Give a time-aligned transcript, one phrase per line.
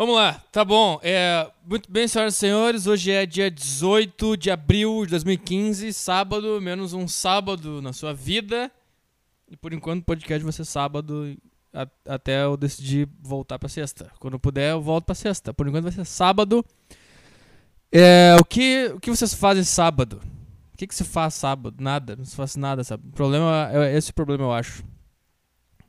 [0.00, 0.98] Vamos lá, tá bom.
[1.02, 6.58] É, muito bem, senhoras e senhores, hoje é dia 18 de abril de 2015, sábado,
[6.58, 8.72] menos um sábado na sua vida.
[9.46, 11.36] E por enquanto o podcast vai ser sábado
[11.74, 14.10] a- até eu decidir voltar pra sexta.
[14.18, 15.52] Quando eu puder, eu volto pra sexta.
[15.52, 16.64] Por enquanto vai ser sábado.
[17.92, 20.22] É, o, que, o que vocês fazem sábado?
[20.72, 21.76] O que, que se faz sábado?
[21.78, 23.06] Nada, não se faz nada, sabe?
[23.06, 24.82] O problema é esse o problema, eu acho.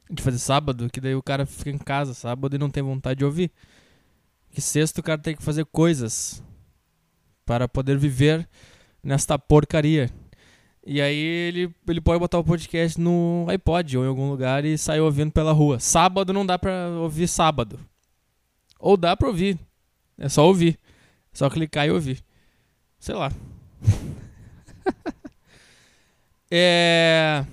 [0.09, 3.19] De fazer sábado, que daí o cara fica em casa sábado e não tem vontade
[3.19, 3.49] de ouvir.
[4.51, 6.43] Que sexta o cara tem que fazer coisas
[7.45, 8.47] para poder viver
[9.01, 10.11] nesta porcaria.
[10.85, 14.77] E aí ele, ele pode botar o podcast no iPod ou em algum lugar e
[14.77, 15.79] sair ouvindo pela rua.
[15.79, 17.79] Sábado não dá pra ouvir sábado.
[18.79, 19.59] Ou dá pra ouvir.
[20.17, 20.79] É só ouvir.
[21.33, 22.23] É só clicar e ouvir.
[22.99, 23.31] Sei lá.
[26.49, 27.45] é...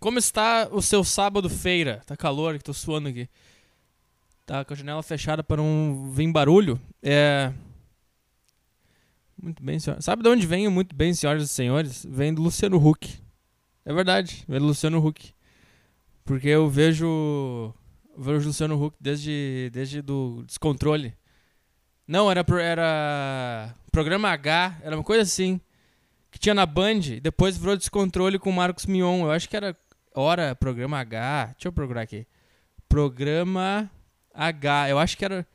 [0.00, 2.02] Como está o seu sábado feira?
[2.06, 3.28] Tá calor, que tô suando aqui.
[4.52, 6.78] Tá com a janela fechada para não vir barulho.
[7.02, 7.50] É.
[9.42, 10.02] Muito bem, senhor.
[10.02, 12.04] Sabe de onde vem o muito bem, senhoras e senhores?
[12.06, 13.18] Vem do Luciano Huck.
[13.82, 15.32] É verdade, vem do Luciano Huck.
[16.22, 17.06] Porque eu vejo.
[18.14, 21.14] Eu vejo o Luciano Huck desde, desde do descontrole.
[22.06, 23.74] Não, era, era.
[23.90, 25.62] Programa H, era uma coisa assim.
[26.30, 29.22] Que tinha na Band, depois virou descontrole com o Marcos Mion.
[29.22, 29.74] Eu acho que era.
[30.14, 31.46] Hora, programa H.
[31.54, 32.26] Deixa eu procurar aqui.
[32.86, 33.90] Programa
[34.34, 34.90] H.
[34.90, 35.46] Eu acho que era.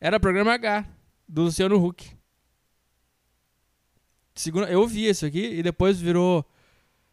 [0.00, 0.86] Era programa H,
[1.26, 2.14] do Luciano Huck.
[4.34, 6.44] Segunda, eu vi isso aqui e depois virou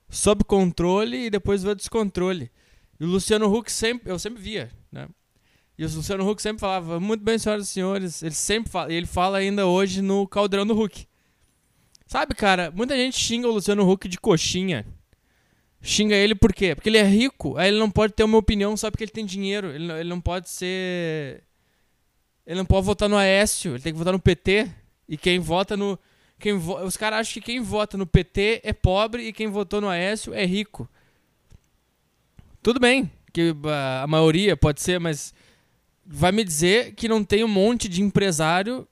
[0.09, 2.51] sob controle e depois virou descontrole.
[2.99, 5.07] E o Luciano Huck sempre, eu sempre via, né?
[5.77, 8.21] E o Luciano Huck sempre falava, muito bem, senhoras e senhores.
[8.21, 11.07] Ele sempre fala, ele fala ainda hoje no Caldeirão do Huck.
[12.05, 14.85] Sabe, cara, muita gente xinga o Luciano Huck de coxinha.
[15.85, 16.73] Xinga ele por quê?
[16.73, 19.25] Porque ele é rico, aí ele não pode ter uma opinião só porque ele tem
[19.25, 19.67] dinheiro.
[19.67, 21.43] Ele não, ele não pode ser.
[22.47, 24.69] Ele não pode votar no Aécio, ele tem que votar no PT.
[25.09, 25.99] E quem vota no.
[26.39, 29.81] Quem vo- Os caras acham que quem vota no PT é pobre e quem votou
[29.81, 30.89] no Aécio é rico.
[32.61, 33.53] Tudo bem, que
[34.01, 35.33] a maioria pode ser, mas
[36.05, 38.87] vai me dizer que não tem um monte de empresário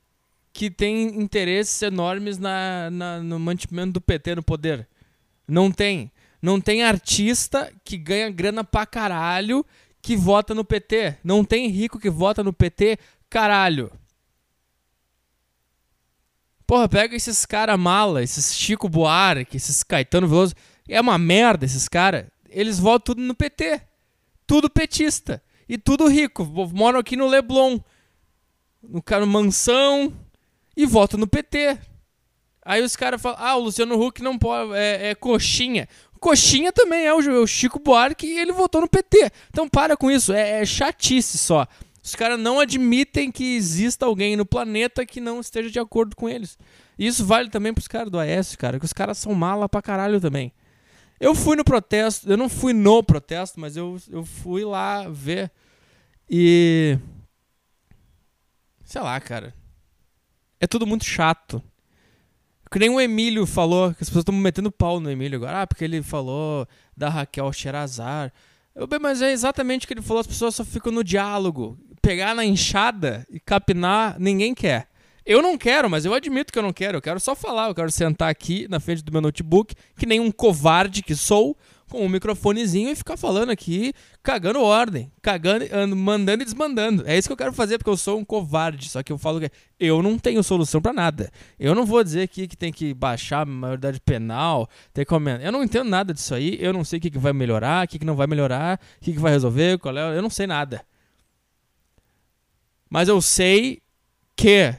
[0.54, 4.88] que tem interesses enormes na, na- no mantimento do PT no poder.
[5.48, 6.12] Não tem.
[6.42, 9.66] Não tem artista que ganha grana pra caralho
[10.02, 11.18] que vota no PT.
[11.24, 12.98] Não tem rico que vota no PT,
[13.30, 13.92] caralho.
[16.66, 20.56] Porra, pega esses cara mala, esses Chico Buarque, esses Caetano Veloso.
[20.88, 22.26] É uma merda esses caras.
[22.50, 23.82] Eles votam tudo no PT.
[24.48, 25.44] Tudo petista.
[25.70, 26.46] E tudo rico.
[26.74, 27.80] Moram aqui no Leblon.
[28.82, 30.14] No cara mansão.
[30.76, 31.78] E votam no PT.
[32.64, 35.90] Aí os caras falam, ah, o Luciano Huck não pode, é, é coxinha.
[36.22, 39.32] Coxinha também é o, Chico Buarque e ele votou no PT.
[39.50, 41.68] Então para com isso, é, é chatice só.
[42.04, 46.30] Os caras não admitem que exista alguém no planeta que não esteja de acordo com
[46.30, 46.60] eles.
[46.98, 49.82] E isso vale também pros caras do AS, cara, que os caras são mala pra
[49.82, 50.54] caralho também.
[51.20, 55.52] Eu fui no protesto, eu não fui no protesto, mas eu, eu fui lá ver.
[56.30, 57.00] E.
[58.84, 59.56] Sei lá, cara.
[60.60, 61.64] É tudo muito chato.
[62.72, 65.64] Que nem o Emílio falou, que as pessoas estão metendo pau no Emílio agora.
[65.64, 66.66] Ah, porque ele falou
[66.96, 68.32] da Raquel Sherazar.
[68.74, 71.78] Eu, bem, mas é exatamente o que ele falou, as pessoas só ficam no diálogo.
[72.02, 74.88] Pegar na enxada e capinar, ninguém quer.
[75.26, 76.98] Eu não quero, mas eu admito que eu não quero.
[76.98, 80.20] Eu quero só falar, eu quero sentar aqui na frente do meu notebook, que nem
[80.20, 81.58] um covarde que sou,
[81.92, 83.94] com um microfonezinho e ficar falando aqui,
[84.24, 87.04] cagando ordem, cagando, and- mandando e desmandando.
[87.06, 88.90] É isso que eu quero fazer, porque eu sou um covarde.
[88.90, 91.30] Só que eu falo que eu não tenho solução pra nada.
[91.60, 95.14] Eu não vou dizer aqui que tem que baixar a maioridade penal, tem que.
[95.14, 96.58] Eu não entendo nada disso aí.
[96.62, 99.04] Eu não sei o que, que vai melhorar, o que, que não vai melhorar, o
[99.04, 100.18] que, que vai resolver, qual é.
[100.18, 100.84] Eu não sei nada.
[102.90, 103.82] Mas eu sei
[104.36, 104.74] que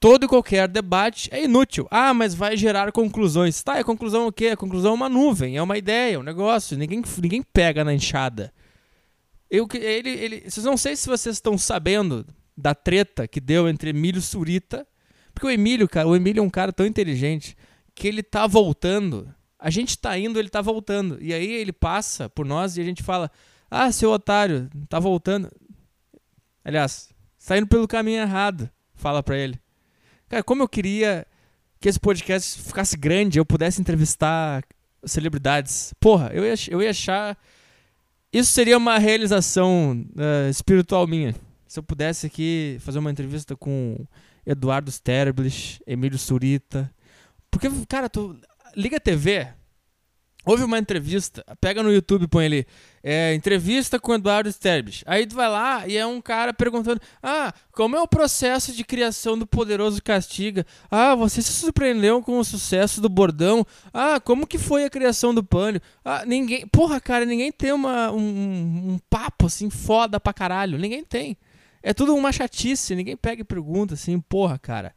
[0.00, 1.86] todo e qualquer debate é inútil.
[1.90, 3.62] Ah, mas vai gerar conclusões.
[3.62, 4.48] Tá, é conclusão o quê?
[4.48, 6.76] A conclusão é uma nuvem, é uma ideia, é um negócio.
[6.76, 8.52] Ninguém, ninguém pega na enxada.
[9.50, 12.26] Eu, ele, ele, vocês não sei se vocês estão sabendo
[12.56, 14.86] da treta que deu entre Emílio Surita.
[15.32, 17.56] Porque o Emílio, cara, o Emílio é um cara tão inteligente
[17.94, 19.32] que ele tá voltando.
[19.58, 21.18] A gente tá indo, ele tá voltando.
[21.20, 23.30] E aí ele passa por nós e a gente fala:
[23.70, 25.50] Ah, seu otário, tá voltando.
[26.64, 27.10] Aliás,
[27.46, 28.70] tá indo pelo caminho errado.
[28.94, 29.60] Fala pra ele.
[30.28, 31.26] Cara, como eu queria
[31.80, 34.64] que esse podcast ficasse grande, eu pudesse entrevistar
[35.04, 35.94] celebridades.
[36.00, 37.38] Porra, eu ia, eu ia achar.
[38.32, 41.34] Isso seria uma realização eh, espiritual minha.
[41.68, 44.04] Se eu pudesse aqui fazer uma entrevista com
[44.44, 46.90] Eduardo Sterblich, Emílio Surita.
[47.50, 48.38] Porque, cara, tu
[48.76, 49.48] liga a TV,
[50.44, 52.66] ouve uma entrevista, pega no YouTube, põe ali
[53.08, 55.04] é, entrevista com Eduardo Sterbich.
[55.06, 58.82] Aí tu vai lá e é um cara perguntando: Ah, como é o processo de
[58.82, 60.66] criação do Poderoso Castiga?
[60.90, 63.64] Ah, você se surpreendeu com o sucesso do Bordão?
[63.94, 65.86] Ah, como que foi a criação do Pânico?
[66.04, 66.66] Ah, ninguém.
[66.66, 70.76] Porra, cara, ninguém tem uma, um, um papo assim foda pra caralho.
[70.76, 71.36] Ninguém tem.
[71.84, 72.96] É tudo uma chatice.
[72.96, 74.92] Ninguém pega e pergunta assim, porra, cara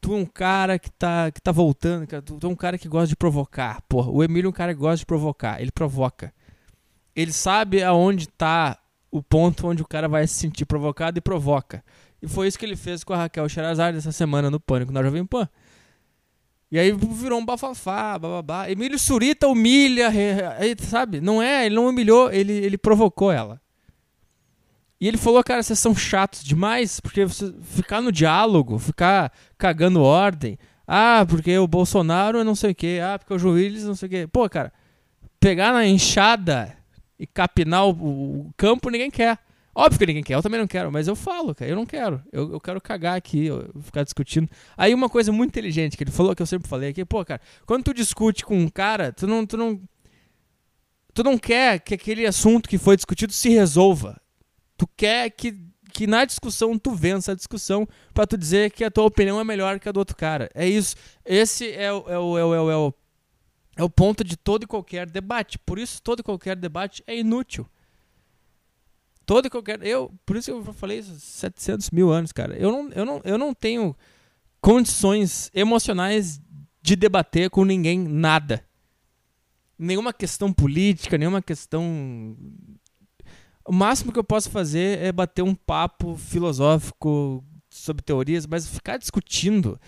[0.00, 2.20] tu é um cara que tá, que tá voltando, cara.
[2.20, 3.80] Tu, tu é um cara que gosta de provocar.
[3.88, 5.62] Porra, o Emílio é um cara que gosta de provocar.
[5.62, 6.30] Ele provoca.
[7.14, 8.78] Ele sabe aonde tá
[9.10, 11.84] o ponto onde o cara vai se sentir provocado e provoca.
[12.20, 15.02] E foi isso que ele fez com a Raquel Sherazade essa semana no Pânico na
[15.02, 15.48] Jovem Pan.
[16.70, 18.68] E aí virou um bafafá, bababá.
[18.68, 20.10] Emílio Surita humilha,
[20.80, 21.20] sabe?
[21.20, 23.60] Não é, ele não humilhou, ele, ele provocou ela.
[25.00, 30.58] E ele falou, cara, vocês são chatos demais, porque ficar no diálogo, ficar cagando ordem.
[30.86, 33.00] Ah, porque o Bolsonaro é não sei o quê.
[33.00, 34.26] Ah, porque o Juiz não sei o quê.
[34.26, 34.72] Pô, cara,
[35.38, 36.76] pegar na enxada
[37.18, 39.38] e capinar o, o, campo, ninguém quer.
[39.74, 42.22] Óbvio que ninguém quer, eu também não quero, mas eu falo, cara, eu não quero.
[42.32, 44.48] Eu, eu quero cagar aqui, eu, ficar discutindo.
[44.76, 47.40] Aí uma coisa muito inteligente que ele falou, que eu sempre falei aqui, pô, cara,
[47.66, 49.80] quando tu discute com um cara, tu não, tu não,
[51.12, 54.20] tu não quer que aquele assunto que foi discutido se resolva.
[54.76, 55.56] Tu quer que,
[55.92, 59.44] que na discussão tu vença a discussão para tu dizer que a tua opinião é
[59.44, 60.48] melhor que a do outro cara.
[60.54, 60.94] É isso.
[61.24, 62.94] Esse é o, é o, é o, é o,
[63.76, 65.58] é o, ponto de todo e qualquer debate.
[65.58, 67.66] Por isso, todo e qualquer debate é inútil.
[69.26, 69.84] Todo e qualquer.
[69.84, 72.56] Eu, por isso eu falei isso 700 mil anos, cara.
[72.56, 73.96] Eu não, eu não, eu não tenho
[74.60, 76.40] condições emocionais
[76.82, 78.64] de debater com ninguém nada.
[79.78, 82.36] Nenhuma questão política, nenhuma questão
[83.66, 88.98] o máximo que eu posso fazer é bater um papo filosófico sobre teorias, mas ficar
[88.98, 89.80] discutindo.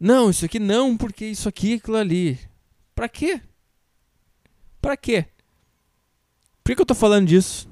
[0.00, 2.38] Não, isso aqui não, porque isso aqui, aquilo ali.
[2.94, 3.40] Pra quê?
[4.80, 5.26] Pra quê?
[6.62, 7.68] Por que, eu tô falando disso?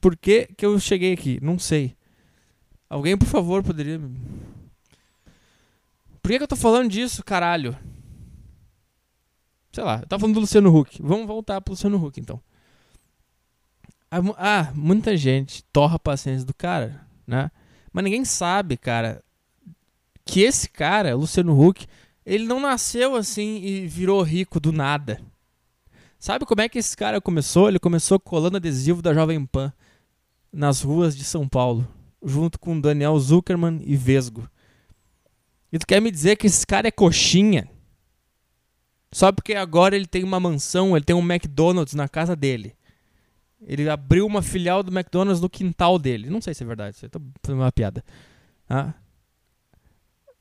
[0.00, 1.38] Por que, que eu cheguei aqui?
[1.42, 1.96] Não sei.
[2.88, 4.00] Alguém, por favor, poderia.
[6.22, 7.76] Por que, que eu tô falando disso, caralho?
[9.72, 11.02] Sei lá, eu tava falando do Luciano Huck.
[11.02, 12.40] Vamos voltar pro Luciano Huck então.
[14.10, 17.50] Ah, muita gente torra a paciência do cara, né?
[17.92, 19.22] Mas ninguém sabe, cara,
[20.24, 21.86] que esse cara, Luciano Huck,
[22.28, 25.18] ele não nasceu assim e virou rico do nada.
[26.18, 27.68] Sabe como é que esse cara começou?
[27.68, 29.72] Ele começou colando adesivo da Jovem Pan
[30.52, 31.88] nas ruas de São Paulo,
[32.22, 34.46] junto com Daniel Zuckerman e Vesgo.
[35.72, 37.66] E tu quer me dizer que esse cara é coxinha?
[39.10, 42.76] Só porque agora ele tem uma mansão, ele tem um McDonald's na casa dele.
[43.62, 46.28] Ele abriu uma filial do McDonald's no quintal dele.
[46.28, 48.04] Não sei se é verdade, isso tô fazendo uma piada.
[48.68, 48.92] Ah.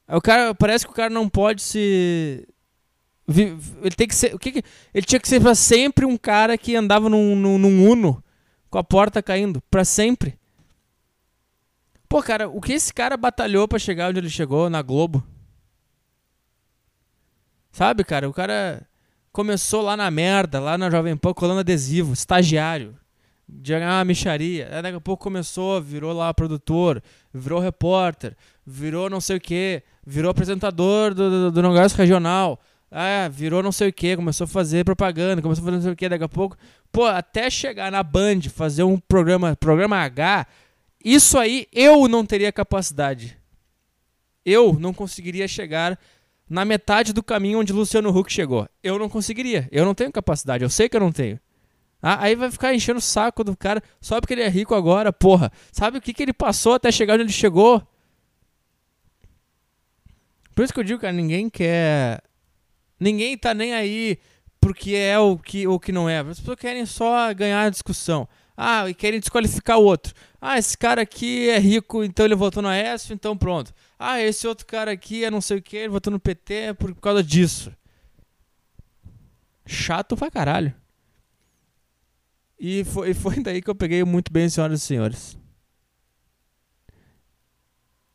[0.09, 2.47] O cara, parece que o cara não pode se
[3.29, 4.63] ele tem que ser, o que, que
[4.93, 8.23] ele tinha que ser para sempre um cara que andava num, num, num Uno
[8.69, 10.39] com a porta caindo para sempre.
[12.07, 15.21] Pô, cara, o que esse cara batalhou para chegar onde ele chegou na Globo?
[17.69, 18.87] Sabe, cara, o cara
[19.31, 22.97] começou lá na merda, lá na Jovem Pan, colando adesivo, estagiário
[23.47, 24.69] de ganhar uma micharia.
[24.71, 28.35] Aí daqui a pouco começou, virou lá produtor, virou repórter,
[28.69, 32.59] virou não sei o que, virou apresentador do, do, do negócio regional.
[32.91, 35.91] Ah, virou não sei o que, começou a fazer propaganda, começou a fazer não sei
[35.93, 36.57] o que, daqui a pouco.
[36.91, 40.45] Pô, até chegar na Band, fazer um programa, programa H,
[41.03, 43.37] isso aí eu não teria capacidade.
[44.45, 45.97] Eu não conseguiria chegar
[46.49, 48.67] na metade do caminho onde Luciano Huck chegou.
[48.83, 49.67] Eu não conseguiria.
[49.71, 50.63] Eu não tenho capacidade.
[50.63, 51.39] Eu sei que eu não tenho.
[52.01, 55.11] Ah, aí vai ficar enchendo o saco do cara só porque ele é rico agora,
[55.11, 55.51] porra.
[55.71, 57.85] Sabe o que, que ele passou até chegar onde ele chegou?
[60.57, 62.19] Por isso que eu digo, cara, ninguém quer.
[62.99, 64.17] Ninguém tá nem aí
[64.59, 66.17] porque é o que, o que não é.
[66.17, 68.27] As pessoas querem só ganhar a discussão.
[68.57, 70.15] Ah, e querem desqualificar o outro.
[70.41, 73.71] Ah, esse cara aqui é rico, então ele votou no Aécio, então pronto.
[73.99, 76.95] Ah, esse outro cara aqui é não sei o que, ele votou no PT por
[76.95, 77.71] causa disso.
[79.63, 80.73] Chato pra caralho.
[82.57, 85.37] E foi, foi daí que eu peguei muito bem, senhoras e senhores.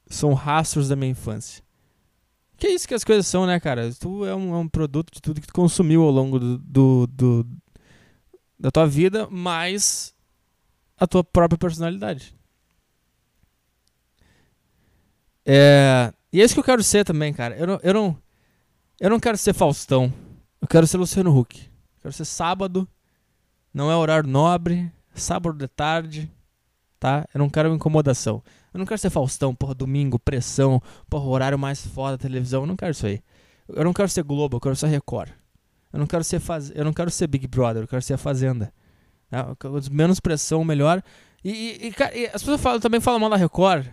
[0.08, 1.62] São rastros da minha infância.
[2.62, 3.92] Que é isso que as coisas são, né, cara?
[3.92, 7.06] Tu é um, é um produto de tudo que tu consumiu ao longo do, do,
[7.08, 7.46] do,
[8.56, 10.14] da tua vida, mais
[10.96, 12.32] a tua própria personalidade.
[15.44, 17.56] É, e é isso que eu quero ser também, cara.
[17.56, 18.18] Eu não, eu não,
[19.00, 20.14] eu não quero ser Faustão.
[20.60, 21.62] Eu quero ser Luciano Huck.
[21.62, 22.88] Eu quero ser sábado
[23.74, 26.30] não é horário nobre, sábado de tarde,
[27.00, 27.26] tá?
[27.34, 28.40] Eu não quero incomodação.
[28.72, 32.62] Eu não quero ser Faustão, porra, domingo, pressão, porra, horário mais foda da televisão.
[32.62, 33.20] Eu não quero isso aí.
[33.68, 35.30] Eu não quero ser Globo, eu quero ser Record.
[35.92, 36.72] Eu não quero ser faz...
[36.74, 38.72] eu não quero ser Big Brother, eu quero ser a Fazenda.
[39.30, 39.40] Né?
[39.90, 41.02] Menos pressão, melhor.
[41.44, 43.88] E, e, e, e as pessoas falam, também falam mal da Record.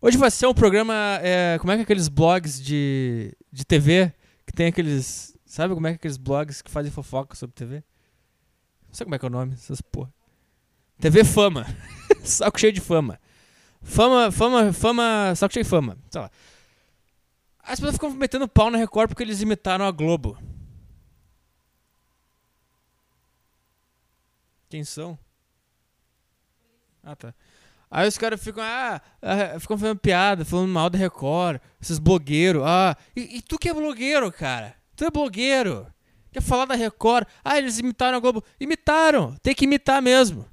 [0.00, 0.94] Hoje vai ser um programa.
[1.22, 4.12] É, como é que é aqueles blogs de, de TV
[4.44, 5.36] que tem aqueles.
[5.46, 7.84] Sabe como é que é aqueles blogs que fazem fofoca sobre TV?
[8.88, 10.12] Não sei como é que é o nome, essas porra.
[10.98, 11.66] TV Fama.
[12.24, 13.18] Saco cheio de fama.
[13.82, 15.34] Fama, fama, fama.
[15.34, 15.98] Saco cheio de fama.
[16.10, 16.30] Sei lá.
[17.62, 20.36] As pessoas ficam metendo pau na Record porque eles imitaram a Globo.
[24.68, 25.18] Quem são?
[27.04, 27.34] Ah, tá.
[27.90, 29.02] Aí os caras ficam, ah,
[29.60, 32.96] ficam fazendo piada, falando mal da Record, esses blogueiros, ah.
[33.14, 34.74] E, e, tu que é blogueiro, cara?
[34.96, 35.86] Tu é blogueiro.
[36.32, 37.26] Quer falar da Record?
[37.44, 38.42] Ah, eles imitaram a Globo.
[38.58, 40.48] Imitaram, tem que imitar mesmo.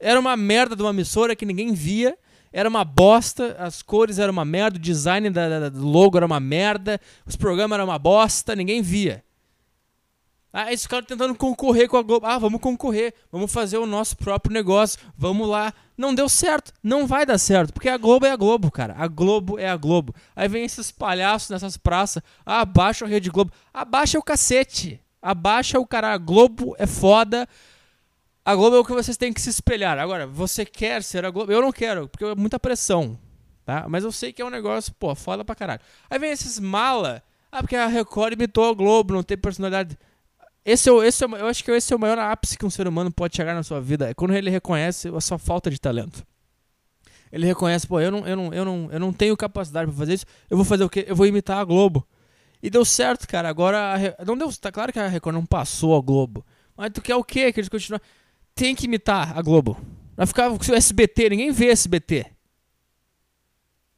[0.00, 2.16] Era uma merda de uma emissora que ninguém via.
[2.52, 6.40] Era uma bosta, as cores eram uma merda, o design da, do logo era uma
[6.40, 9.24] merda, os programas eram uma bosta, ninguém via.
[10.52, 12.26] Ah, esse cara tentando concorrer com a Globo.
[12.26, 15.72] Ah, vamos concorrer, vamos fazer o nosso próprio negócio, vamos lá.
[15.96, 18.94] Não deu certo, não vai dar certo, porque a Globo é a Globo, cara.
[18.98, 20.14] A Globo é a Globo.
[20.36, 22.22] Aí vem esses palhaços nessas praças.
[22.44, 23.50] Ah, abaixa a Rede Globo.
[23.72, 25.00] Abaixa o cacete.
[25.22, 26.12] Abaixa o cara.
[26.12, 27.48] A Globo é foda.
[28.44, 29.98] A Globo é o que vocês têm que se espelhar.
[29.98, 31.52] Agora, você quer ser a Globo?
[31.52, 33.18] Eu não quero, porque é muita pressão.
[33.64, 33.86] Tá?
[33.88, 35.80] Mas eu sei que é um negócio, pô, foda pra caralho.
[36.10, 37.22] Aí vem esses mala.
[37.50, 39.96] Ah, porque a Record imitou a Globo, não tem personalidade.
[40.64, 42.70] Esse é, o, esse é, eu acho que esse é o maior ápice que um
[42.70, 44.10] ser humano pode chegar na sua vida.
[44.10, 46.26] É quando ele reconhece a sua falta de talento.
[47.30, 50.14] Ele reconhece, pô, eu não, eu não, eu não, eu não tenho capacidade para fazer
[50.14, 50.26] isso.
[50.50, 51.04] Eu vou fazer o quê?
[51.06, 52.06] Eu vou imitar a Globo.
[52.62, 53.48] E deu certo, cara.
[53.48, 53.94] Agora,
[54.26, 56.44] não deu, tá claro que a Record não passou a Globo.
[56.76, 57.52] Mas tu quer o quê?
[57.52, 58.00] Que eles continuam.
[58.54, 59.78] Tem que imitar a Globo.
[60.16, 62.26] Vai ficar o SBT, ninguém vê SBT.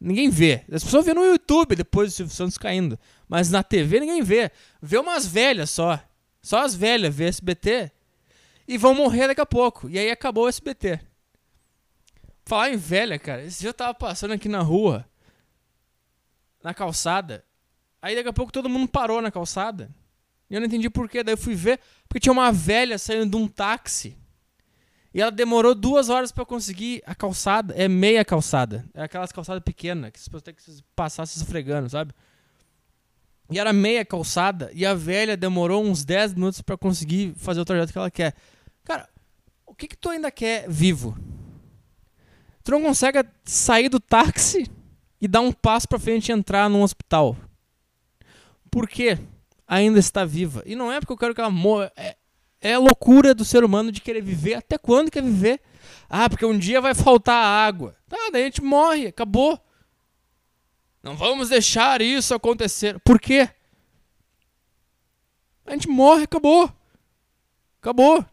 [0.00, 0.64] Ninguém vê.
[0.70, 2.98] As pessoas vêem no YouTube depois do Silvio Santos caindo.
[3.28, 4.50] Mas na TV ninguém vê.
[4.80, 5.98] Vê umas velhas só.
[6.42, 7.90] Só as velhas vê SBT
[8.68, 9.88] e vão morrer daqui a pouco.
[9.88, 11.00] E aí acabou o SBT.
[12.44, 15.08] Falar em velha, cara, esse dia eu tava passando aqui na rua,
[16.62, 17.42] na calçada.
[18.02, 19.90] Aí daqui a pouco todo mundo parou na calçada.
[20.50, 21.22] E eu não entendi porquê.
[21.22, 24.18] Daí eu fui ver, porque tinha uma velha saindo de um táxi.
[25.14, 27.72] E ela demorou duas horas para conseguir a calçada.
[27.76, 28.84] É meia calçada.
[28.92, 30.62] É aquelas calçadas pequenas, que você tem que
[30.96, 32.12] passar se esfregando, sabe?
[33.48, 37.64] E era meia calçada e a velha demorou uns 10 minutos para conseguir fazer o
[37.64, 38.34] trajeto que ela quer.
[38.82, 39.08] Cara,
[39.64, 41.16] o que que tu ainda quer vivo?
[42.64, 44.68] Tu não consegue sair do táxi
[45.20, 47.36] e dar um passo para frente e entrar num hospital.
[48.68, 49.18] Por quê?
[49.68, 50.62] Ainda está viva.
[50.66, 51.92] E não é porque eu quero que ela morra.
[51.94, 52.16] É,
[52.64, 54.54] é loucura do ser humano de querer viver.
[54.54, 55.60] Até quando quer viver?
[56.08, 57.94] Ah, porque um dia vai faltar água.
[58.08, 59.08] Tá, daí a gente morre.
[59.08, 59.60] Acabou.
[61.02, 62.98] Não vamos deixar isso acontecer.
[63.00, 63.50] Por quê?
[65.66, 66.72] A gente morre, acabou.
[67.82, 68.24] Acabou.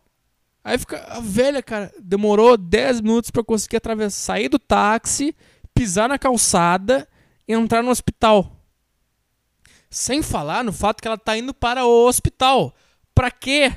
[0.63, 5.35] Aí fica a velha, cara, demorou 10 minutos para conseguir atravessar, sair do táxi,
[5.73, 7.05] pisar na calçada
[7.45, 8.55] e entrar no hospital.
[9.89, 12.73] Sem falar no fato que ela tá indo para o hospital.
[13.13, 13.73] Para quê?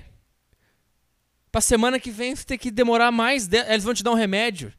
[1.54, 3.46] Pra semana que vem você ter que demorar mais.
[3.46, 3.58] De...
[3.58, 4.72] Eles vão te dar um remédio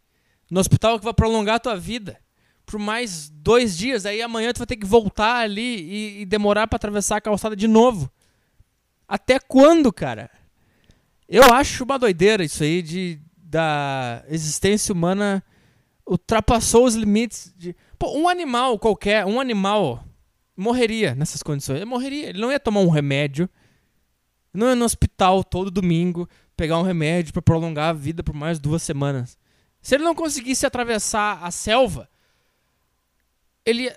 [0.51, 2.19] no hospital que vai prolongar a tua vida
[2.65, 4.05] por mais dois dias.
[4.05, 7.55] Aí amanhã tu vai ter que voltar ali e, e demorar para atravessar a calçada
[7.55, 8.11] de novo.
[9.07, 10.29] Até quando, cara?
[11.29, 15.41] Eu acho uma doideira isso aí de da existência humana
[16.05, 17.73] ultrapassou os limites de.
[17.97, 20.03] Pô, um animal qualquer, um animal
[20.57, 21.77] morreria nessas condições.
[21.77, 22.27] Ele morreria.
[22.31, 23.49] Ele não ia tomar um remédio.
[24.53, 28.59] Não ia no hospital todo domingo pegar um remédio para prolongar a vida por mais
[28.59, 29.37] duas semanas.
[29.81, 32.09] Se ele não conseguisse atravessar a selva,
[33.65, 33.93] ele.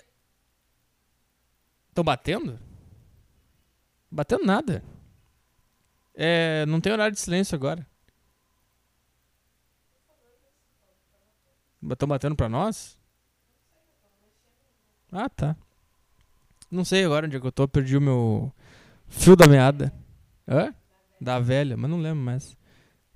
[1.89, 2.59] Estão batendo?
[4.11, 4.83] Batendo nada.
[6.13, 7.87] É, não tem horário de silêncio agora.
[11.81, 12.99] Estão batendo pra nós?
[15.11, 15.55] Ah, tá.
[16.69, 17.67] Não sei agora onde é que eu tô.
[17.67, 18.53] Perdi o meu
[19.07, 19.93] fio da meada.
[20.47, 20.73] Hã?
[21.19, 22.57] Da velha, mas não lembro mais.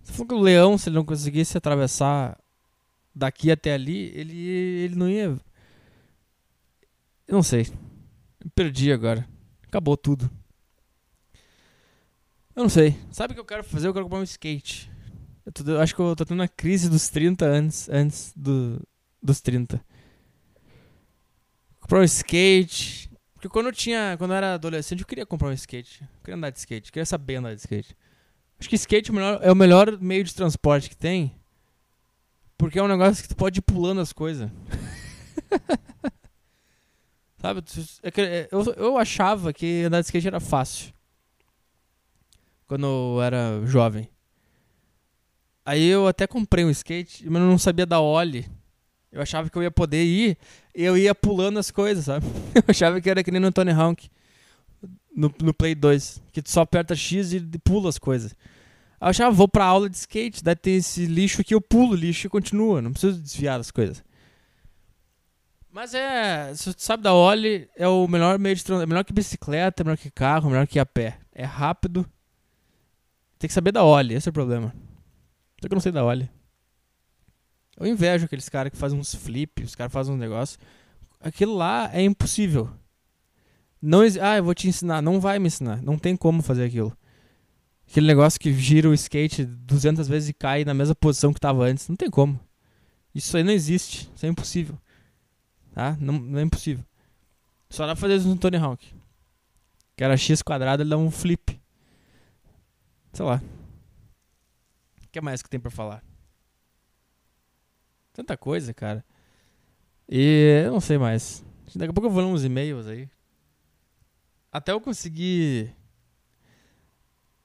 [0.01, 2.37] Você falou que o leão, se ele não conseguisse atravessar
[3.15, 5.39] daqui até ali, ele, ele não ia
[7.27, 7.67] eu não sei.
[8.53, 9.27] perdi agora.
[9.67, 10.29] Acabou tudo.
[12.55, 12.95] Eu não sei.
[13.11, 13.87] Sabe o que eu quero fazer?
[13.87, 14.91] Eu quero comprar um skate.
[15.45, 18.79] Eu, tô, eu acho que eu tô tendo uma crise dos 30 antes, antes do,
[19.21, 19.83] dos 30.
[21.79, 23.09] Comprar um skate.
[23.43, 24.15] Porque quando eu tinha.
[24.17, 26.01] Quando eu era adolescente, eu queria comprar um skate.
[26.01, 26.87] Eu queria andar de skate.
[26.87, 27.93] Eu queria saber andar de skate.
[28.57, 31.35] Acho que skate é o melhor, é o melhor meio de transporte que tem.
[32.57, 34.49] Porque é um negócio que tu pode ir pulando as coisas.
[37.37, 37.61] Sabe?
[38.01, 40.93] É é, eu, eu achava que andar de skate era fácil.
[42.65, 44.09] quando eu era jovem.
[45.65, 48.49] Aí eu até comprei um skate, mas eu não sabia da Oli.
[49.13, 50.37] Eu achava que eu ia poder ir
[50.73, 52.25] eu ia pulando as coisas, sabe?
[52.55, 54.09] Eu achava que era que nem no Tony Hawk,
[55.15, 58.35] no, no Play 2, que tu só aperta X e pula as coisas.
[58.99, 61.95] Eu achava, vou pra aula de skate, daí tem esse lixo aqui, eu pulo o
[61.95, 64.03] lixo e continua, não preciso desviar das coisas.
[65.71, 69.03] Mas é, se tu sabe da Oli, é o melhor meio de transporte, é melhor
[69.03, 71.17] que bicicleta, é melhor que carro, é melhor que a pé.
[71.33, 72.05] É rápido.
[73.39, 74.73] Tem que saber da Oli, esse é o problema.
[75.59, 76.29] Só que eu não sei da Oli.
[77.77, 80.59] Eu invejo aqueles caras que fazem uns flips, os caras fazem um negócio.
[81.19, 82.69] Aquilo lá é impossível.
[83.81, 85.01] Não, ah, eu vou te ensinar.
[85.01, 85.81] Não vai me ensinar.
[85.81, 86.95] Não tem como fazer aquilo.
[87.89, 91.65] Aquele negócio que gira o skate 200 vezes e cai na mesma posição que estava
[91.65, 91.87] antes.
[91.89, 92.39] Não tem como.
[93.13, 94.09] Isso aí não existe.
[94.15, 94.77] Isso é impossível.
[95.73, 95.97] Tá?
[95.99, 96.85] Não, não é impossível.
[97.69, 98.93] Só dá pra fazer isso no Tony Hawk.
[99.97, 101.59] Que era x quadrado, ele dá um flip.
[103.11, 103.41] Sei lá.
[105.03, 106.03] O que mais que tem pra falar?
[108.13, 109.03] Tanta coisa, cara.
[110.07, 111.43] E eu não sei mais.
[111.75, 113.09] Daqui a pouco eu vou ler uns e-mails aí.
[114.51, 115.75] Até eu conseguir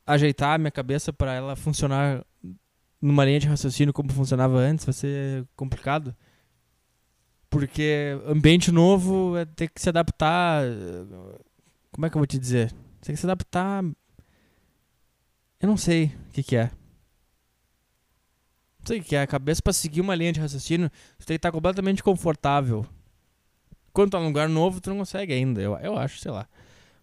[0.06, 2.24] ajeitar a minha cabeça para ela funcionar
[3.00, 6.14] numa linha de raciocínio como funcionava antes, vai ser complicado.
[7.48, 10.64] Porque ambiente novo é ter que se adaptar.
[11.90, 12.70] Como é que eu vou te dizer?
[13.00, 13.82] Tem que se adaptar.
[15.60, 16.70] Eu não sei o que, que é
[19.02, 22.02] que é a cabeça para seguir uma linha de raciocínio, você tem que estar completamente
[22.02, 22.86] confortável.
[23.92, 26.48] Quando tá num lugar novo, tu não consegue ainda, eu, eu acho, sei lá.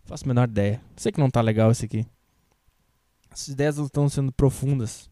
[0.06, 0.82] Faço a menor ideia.
[0.96, 2.06] Sei que não tá legal esse aqui.
[3.32, 5.10] Essas ideias não estão sendo profundas.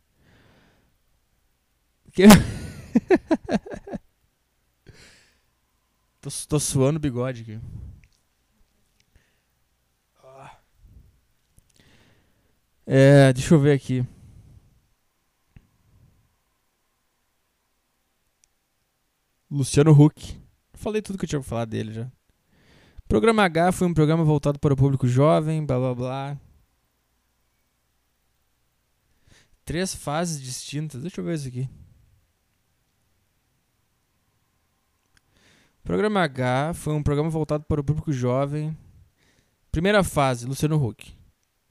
[2.13, 2.23] Que...
[6.21, 7.59] tô, tô suando o bigode aqui.
[12.85, 14.05] É, deixa eu ver aqui.
[19.53, 20.41] Luciano Huck.
[20.73, 22.11] Falei tudo que eu tinha pra falar dele já.
[23.07, 26.37] Programa H foi um programa voltado para o público jovem, blá blá blá.
[29.63, 31.03] Três fases distintas.
[31.03, 31.69] Deixa eu ver isso aqui.
[35.83, 38.75] Programa H foi um programa voltado para o público jovem.
[39.71, 41.15] Primeira fase, Luciano Huck.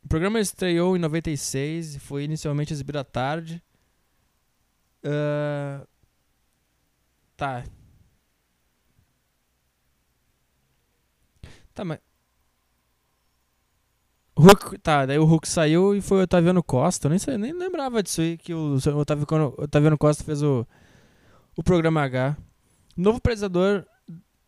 [0.04, 3.60] O programa estreou em 96 e foi inicialmente exibido à tarde.
[5.04, 5.84] Uh,
[7.42, 7.64] Tá.
[11.74, 11.98] Tá, mas.
[14.38, 17.08] Hulk, tá, daí o Hulk saiu e foi o Otaviano Costa.
[17.08, 20.64] Nem, sei, nem lembrava disso aí, que o Otaviano, Otaviano Costa fez o,
[21.56, 22.36] o programa H.
[22.96, 23.84] Novo apresentador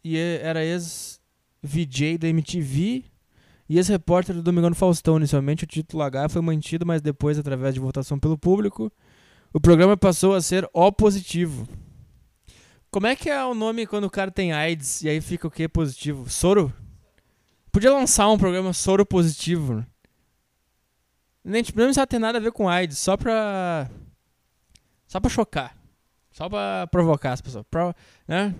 [0.05, 3.07] e era ex-VJ da MTV
[3.69, 5.17] e ex-repórter do Domingão no Faustão.
[5.17, 8.89] Inicialmente o título H foi mantido, mas depois, através de votação pelo público,
[9.53, 11.67] o programa passou a ser O positivo.
[12.95, 15.51] Como é que é o nome quando o cara tem AIDS e aí fica o
[15.51, 16.31] que positivo?
[16.31, 16.73] Soro?
[17.73, 19.85] Podia lançar um programa soro positivo.
[21.43, 23.91] Nem, tipo, não precisa ter nada a ver com AIDS, só pra.
[25.09, 25.77] Só pra chocar.
[26.31, 27.67] Só pra provocar as pessoas.
[28.29, 28.55] Né?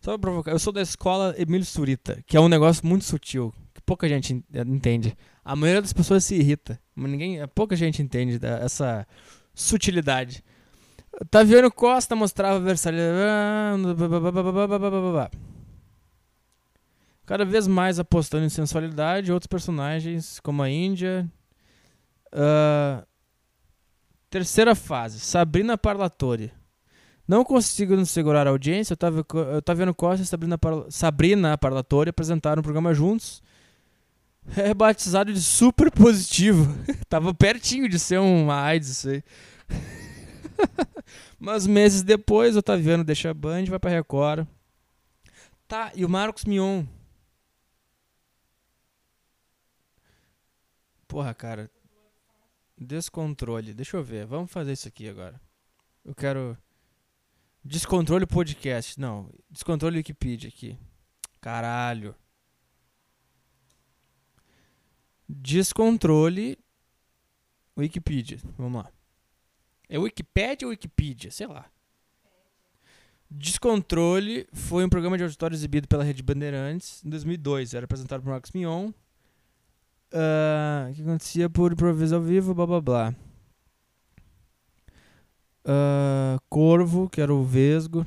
[0.00, 0.50] Só pra provocar.
[0.50, 4.44] Eu sou da escola Emílio Surita, que é um negócio muito sutil, que pouca gente
[4.52, 5.16] entende.
[5.44, 9.06] A maioria das pessoas se irrita, mas ninguém, pouca gente entende essa
[9.54, 10.42] sutilidade.
[11.30, 13.82] Taviano Costa mostrava versatilidade.
[17.24, 21.30] Cada vez mais apostando em sensualidade, outros personagens, como a Índia.
[22.32, 23.06] Uh,
[24.28, 26.52] terceira fase, Sabrina Parlatore.
[27.28, 28.96] Não conseguindo segurar a audiência,
[29.64, 33.42] Taviano Costa e Sabrina, Parla Sabrina Parlatore apresentaram o programa juntos.
[34.56, 36.66] É batizado de super positivo.
[37.08, 39.22] Tava pertinho de ser uma AIDS isso aí.
[41.38, 44.46] Mas meses depois, o Otaviano deixa a Band, vai pra Record.
[45.66, 46.84] Tá, e o Marcos Mion.
[51.08, 51.70] Porra, cara.
[52.78, 53.74] Descontrole.
[53.74, 54.26] Deixa eu ver.
[54.26, 55.40] Vamos fazer isso aqui agora.
[56.04, 56.56] Eu quero.
[57.64, 58.98] Descontrole podcast.
[58.98, 59.30] Não.
[59.50, 60.78] Descontrole Wikipedia aqui.
[61.40, 62.14] Caralho.
[65.28, 66.58] Descontrole
[67.76, 68.38] Wikipedia.
[68.56, 68.92] Vamos lá.
[69.92, 71.30] É Wikipedia ou Wikipedia?
[71.30, 71.66] Sei lá.
[73.30, 77.74] Descontrole foi um programa de auditório exibido pela Rede Bandeirantes em 2002.
[77.74, 78.88] Era apresentado por Marcos Mion.
[80.08, 83.14] Uh, que acontecia por improviso ao vivo, blá blá blá.
[85.62, 88.06] Uh, Corvo, que era o Vesgo.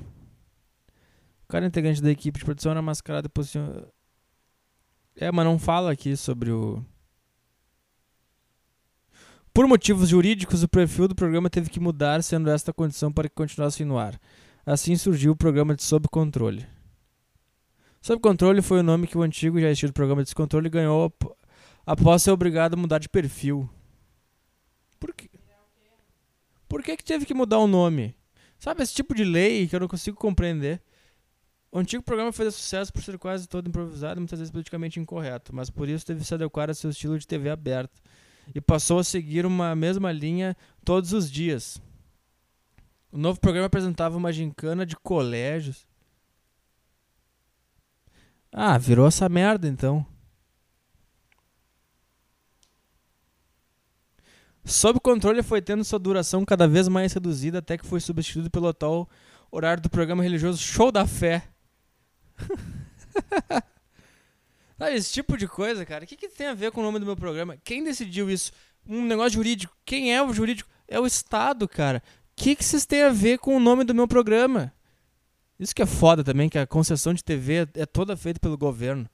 [1.44, 3.88] O cara integrante da equipe de produção era mascarado e posicionado.
[5.16, 6.84] É, mas não fala aqui sobre o.
[9.56, 13.36] Por motivos jurídicos, o perfil do programa teve que mudar, sendo esta condição para que
[13.36, 14.20] continuasse no ar.
[14.66, 16.68] Assim surgiu o programa de Sob Controle.
[18.02, 21.10] Sob Controle foi o nome que o antigo já existido programa de descontrole ganhou
[21.86, 23.70] após ser obrigado a mudar de perfil.
[25.00, 25.30] Por quê?
[26.68, 28.14] Por que, que teve que mudar o nome?
[28.60, 30.82] Sabe, esse tipo de lei que eu não consigo compreender.
[31.72, 35.56] O antigo programa fez sucesso por ser quase todo improvisado e muitas vezes politicamente incorreto,
[35.56, 38.02] mas por isso teve que se adequar a seu estilo de TV aberta
[38.54, 41.82] e passou a seguir uma mesma linha todos os dias.
[43.12, 45.88] O novo programa apresentava uma gincana de colégios.
[48.52, 50.06] Ah, virou essa merda então.
[54.66, 58.68] Sob controle foi tendo sua duração cada vez mais reduzida até que foi substituído pelo
[58.68, 59.08] atual
[59.52, 61.48] horário do programa religioso Show da Fé.
[64.80, 67.06] Esse tipo de coisa, cara, o que, que tem a ver com o nome do
[67.06, 67.58] meu programa?
[67.64, 68.52] Quem decidiu isso?
[68.86, 69.76] Um negócio jurídico.
[69.86, 70.70] Quem é o jurídico?
[70.88, 72.04] É o Estado, cara.
[72.32, 74.74] O que, que vocês têm a ver com o nome do meu programa?
[75.58, 79.10] Isso que é foda também, que a concessão de TV é toda feita pelo governo.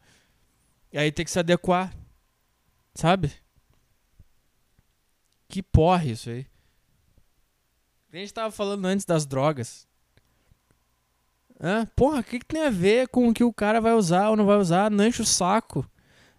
[0.91, 1.95] E aí tem que se adequar.
[2.95, 3.32] Sabe?
[5.47, 6.47] Que porra isso aí.
[8.12, 9.88] A gente tava falando antes das drogas.
[11.62, 11.86] Hã?
[11.95, 14.36] Porra, o que, que tem a ver com o que o cara vai usar ou
[14.36, 14.89] não vai usar?
[14.89, 15.86] Não enche o saco.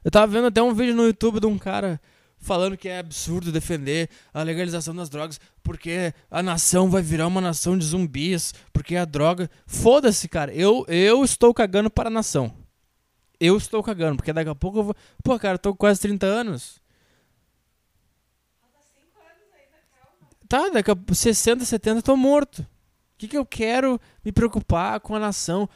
[0.04, 2.00] Eu tava vendo até um vídeo no YouTube de um cara
[2.38, 7.40] falando que é absurdo defender a legalização das drogas porque a nação vai virar uma
[7.40, 9.48] nação de zumbis, porque a droga.
[9.64, 10.52] Foda-se, cara.
[10.52, 12.52] Eu, eu estou cagando para a nação.
[13.38, 14.96] Eu estou cagando, porque daqui a pouco eu vou.
[15.22, 16.80] Pô, cara, eu tô com quase 30 anos.
[20.48, 22.66] Tá, daqui a 60, 70 eu tô morto.
[23.22, 25.68] Que, que eu quero me preocupar com a nação?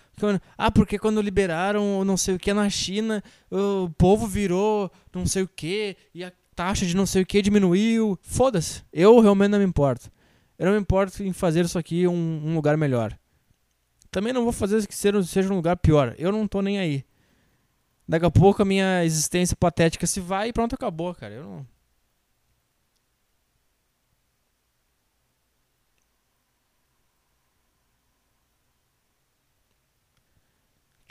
[0.59, 5.45] Ah, porque quando liberaram não sei o que na China, o povo virou não sei
[5.45, 8.19] o que, e a taxa de não sei o que diminuiu.
[8.21, 8.83] Foda-se.
[8.93, 10.11] Eu realmente não me importo.
[10.59, 13.17] Eu não me importo em fazer isso aqui um, um lugar melhor.
[14.11, 16.17] Também não vou fazer que seja um lugar pior.
[16.19, 17.05] Eu não tô nem aí.
[18.09, 21.35] Daqui a pouco a minha existência patética se vai e pronto, acabou, cara.
[21.35, 21.67] Eu não.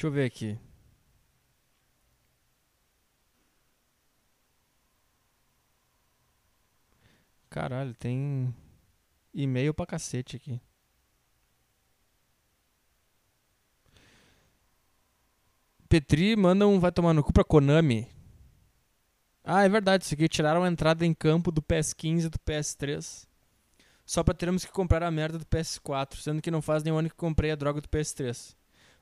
[0.06, 0.60] Deixa eu ver aqui.
[7.50, 8.54] Caralho, tem
[9.34, 10.62] e-mail pra cacete aqui.
[15.90, 18.08] Petri manda um vai tomar no cu pra Konami.
[19.44, 23.28] Ah, é verdade, isso aqui tiraram a entrada em campo do PS15 e do PS3.
[24.06, 27.10] Só pra termos que comprar a merda do PS4, sendo que não faz nenhum ano
[27.10, 28.56] que comprei a droga do PS3.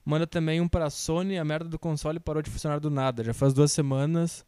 [0.06, 3.24] Manda também um pra Sony, a merda do console parou de funcionar do nada.
[3.24, 4.46] Já faz duas semanas.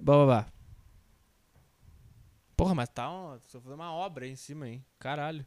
[0.00, 0.52] Blá blá blá.
[2.56, 3.10] Porra, mas tá.
[3.10, 4.84] Uma, fazendo uma obra aí em cima, hein?
[4.98, 5.44] Caralho.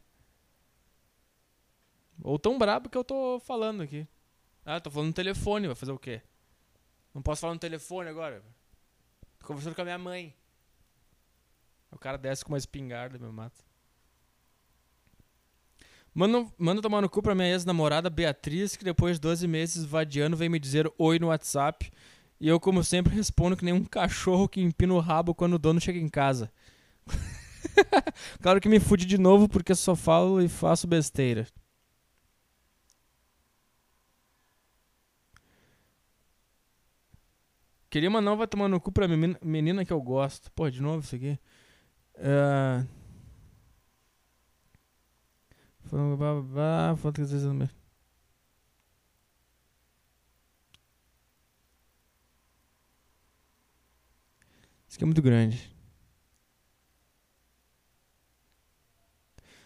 [2.22, 4.06] Ou tão brabo que eu tô falando aqui.
[4.66, 6.22] Ah, tô falando no telefone, vai fazer o quê?
[7.14, 8.44] Não posso falar no telefone agora.
[9.40, 10.36] Tô conversando com a minha mãe.
[11.92, 13.64] O cara desce com uma espingarda e me mata.
[16.14, 20.36] Manda, manda tomar no cu pra minha ex-namorada Beatriz, que depois de 12 meses vadiando
[20.36, 21.92] vem me dizer oi no WhatsApp.
[22.40, 25.60] E eu, como sempre, respondo que nem um cachorro que empina o rabo quando o
[25.60, 26.52] dono chega em casa.
[28.42, 31.46] claro que me fude de novo porque só falo e faço besteira.
[37.90, 40.52] Queria mandar vai tomar no cu pra menina que eu gosto.
[40.52, 41.40] Porra, de novo isso aqui.
[42.16, 42.99] Uh...
[45.90, 45.96] Que
[54.88, 55.76] Isso aqui é muito grande.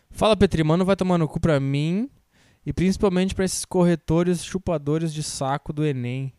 [0.10, 2.10] Fala Petri, mano, vai tomar no cu pra mim
[2.66, 6.34] e principalmente para esses corretores chupadores de saco do Enem.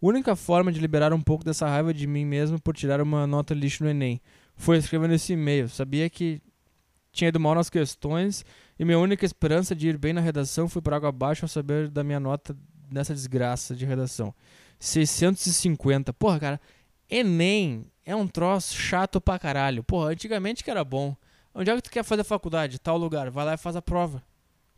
[0.00, 3.52] Única forma de liberar um pouco dessa raiva de mim mesmo por tirar uma nota
[3.52, 4.20] lixo no Enem
[4.54, 5.68] foi escrevendo esse e-mail.
[5.68, 6.40] Sabia que
[7.12, 8.44] tinha ido mal nas questões
[8.80, 11.90] e minha única esperança de ir bem na redação foi por água abaixo ao saber
[11.90, 12.56] da minha nota
[12.90, 14.34] nessa desgraça de redação.
[14.78, 16.14] 650.
[16.14, 16.60] Porra, cara,
[17.10, 19.84] Enem é um troço chato pra caralho.
[19.84, 21.14] Porra, antigamente que era bom.
[21.54, 22.78] Onde é que tu quer fazer faculdade?
[22.78, 23.28] Tal lugar.
[23.28, 24.22] Vai lá e faz a prova.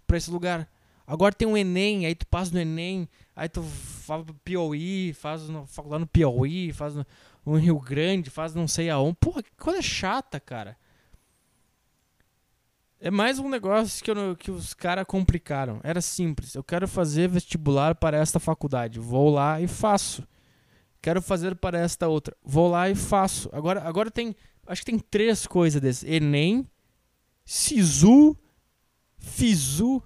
[0.05, 0.69] Pra esse lugar.
[1.07, 5.49] Agora tem um Enem, aí tu passa no Enem, aí tu faz pro Piauí, faz
[5.49, 7.07] no, faculdade no Piauí, faz no,
[7.47, 9.17] no Rio Grande, faz não sei aonde.
[9.21, 10.77] Porra, que coisa chata, cara.
[13.05, 15.81] É mais um negócio que, eu, que os caras complicaram.
[15.83, 16.55] Era simples.
[16.55, 19.01] Eu quero fazer vestibular para esta faculdade.
[19.01, 20.27] Vou lá e faço.
[21.03, 22.37] Quero fazer para esta outra.
[22.45, 23.51] Vou lá e faço.
[23.53, 24.37] Agora, agora tem
[24.67, 26.09] Acho que tem três coisas desse.
[26.09, 26.69] Enem,
[27.45, 28.37] Sisu,
[29.19, 30.03] Fizu,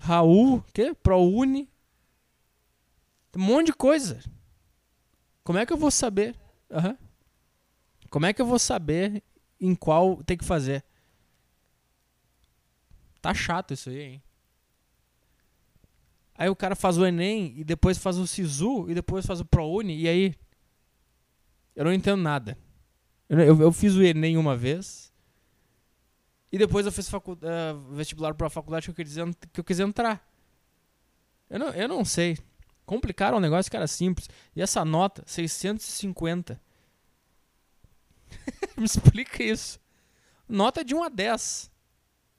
[0.00, 0.94] Raul, que?
[0.94, 1.68] ProUni.
[3.36, 4.18] Um monte de coisa.
[5.44, 6.34] Como é que eu vou saber?
[6.70, 6.98] Aham.
[8.10, 9.22] Como é que eu vou saber
[9.60, 10.84] em qual tem que fazer?
[13.20, 14.22] Tá chato isso aí, hein?
[16.34, 19.44] Aí o cara faz o Enem e depois faz o Sisu e depois faz o
[19.44, 20.34] ProUni e aí
[21.74, 22.56] eu não entendo nada.
[23.28, 25.12] Eu, eu, fiz o Enem uma vez
[26.50, 29.14] e depois eu fiz facu uh, vestibular para a faculdade que eu, quis,
[29.52, 30.26] que eu quis entrar.
[31.50, 32.38] Eu não, eu não sei.
[32.86, 34.28] Complicaram o negócio que era simples.
[34.54, 36.60] E essa nota, 650.
[38.78, 39.80] Me explica isso.
[40.48, 41.70] Nota de 1 a 10.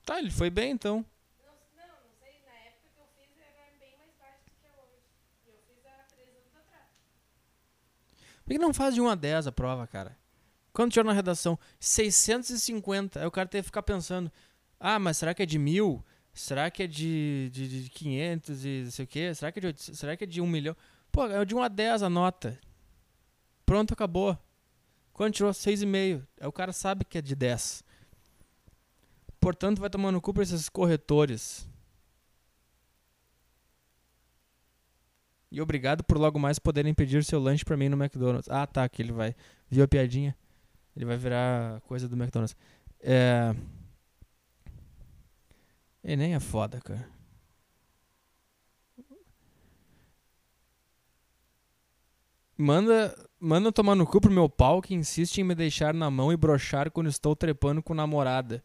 [5.66, 6.86] fiz há três anos atrás.
[8.44, 10.16] Por que não faz de 1 a 10 a prova, cara?
[10.72, 11.58] Quando tirou na redação?
[11.78, 13.20] 650.
[13.20, 14.30] Aí o cara teve que ficar pensando:
[14.80, 16.04] ah, mas será que é de mil?
[16.32, 19.34] Será que é de, de, de 500 e não sei o quê?
[19.34, 19.98] Será que, é de, 800?
[19.98, 20.76] será que é de 1 milhão?
[21.10, 22.58] Pô, é de 1 a 10 a nota.
[23.66, 24.36] Pronto, acabou.
[25.12, 27.84] Quando tirou 6,5, aí o cara sabe que é de 10.
[29.42, 31.68] Portanto, vai tomando cu pra esses corretores.
[35.50, 38.48] E obrigado por logo mais poderem pedir seu lanche pra mim no McDonald's.
[38.48, 39.34] Ah, tá, que ele vai.
[39.68, 40.36] Viu a piadinha?
[40.94, 42.56] Ele vai virar coisa do McDonald's.
[43.00, 43.52] É.
[46.04, 47.10] Enem é foda, cara.
[52.56, 56.32] Manda, manda tomar no cu pro meu pau que insiste em me deixar na mão
[56.32, 58.62] e brochar quando estou trepando com namorada.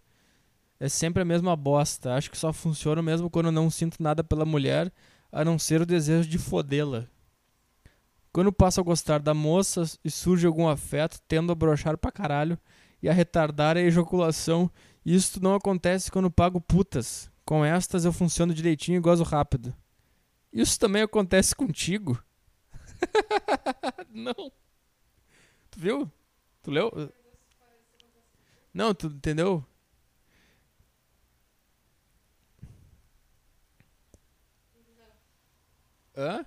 [0.79, 2.13] É sempre a mesma bosta.
[2.13, 4.91] Acho que só funciona mesmo quando não sinto nada pela mulher,
[5.31, 7.07] a não ser o desejo de fodê-la.
[8.31, 12.57] Quando passo a gostar da moça e surge algum afeto, tendo a brochar pra caralho
[13.01, 14.69] e a retardar a ejaculação.
[15.05, 17.31] Isso não acontece quando pago putas.
[17.45, 19.73] Com estas eu funciono direitinho e gozo rápido.
[20.51, 22.21] Isso também acontece contigo?
[24.11, 24.51] não.
[25.71, 26.11] Tu viu?
[26.61, 26.91] Tu leu?
[28.73, 29.65] Não, tu entendeu?
[36.17, 36.43] Hã?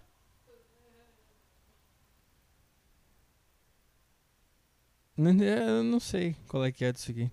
[5.16, 7.30] Não, eu não sei qual é que é disso aqui.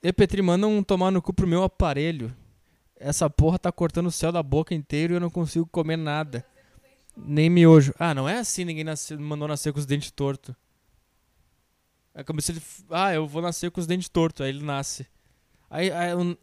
[0.00, 2.32] E Petri, manda um tomar no cu pro meu aparelho.
[2.94, 6.46] Essa porra tá cortando o céu da boca inteiro e eu não consigo comer nada.
[7.16, 7.92] Nem miojo.
[7.98, 10.54] Ah, não é assim, ninguém nasce, mandou nascer com os dentes tortos.
[12.14, 12.62] É como se ele.
[12.90, 14.44] Ah, eu vou nascer com os dentes tortos.
[14.44, 15.06] Aí ele nasce.
[15.68, 16.38] Aí, aí o,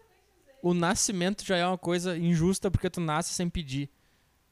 [0.65, 3.87] o nascimento já é uma coisa injusta porque tu nasce sem pedir.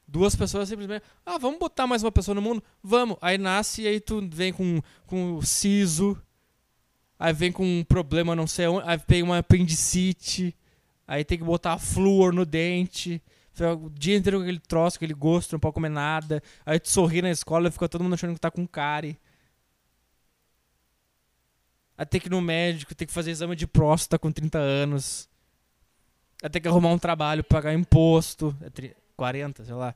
[0.08, 1.04] Duas pessoas simplesmente.
[1.26, 2.63] Ah, vamos botar mais uma pessoa no mundo?
[2.84, 3.17] Vamos.
[3.19, 6.15] Aí nasce e aí tu vem com, com siso.
[7.17, 8.88] Aí vem com um problema não sei onde.
[8.88, 10.56] Aí vem uma apendicite.
[11.08, 13.19] Aí tem que botar flúor no dente.
[13.60, 16.43] O dia inteiro com aquele troço, aquele gosto, não pode comer nada.
[16.63, 19.17] Aí tu sorri na escola e fica todo mundo achando que tá com cárie.
[21.97, 25.32] Aí tem que ir no médico, tem que fazer exame de próstata com 30 anos.
[26.43, 28.53] Aí tem que arrumar um trabalho, pagar imposto.
[28.62, 29.95] É 40, sei lá.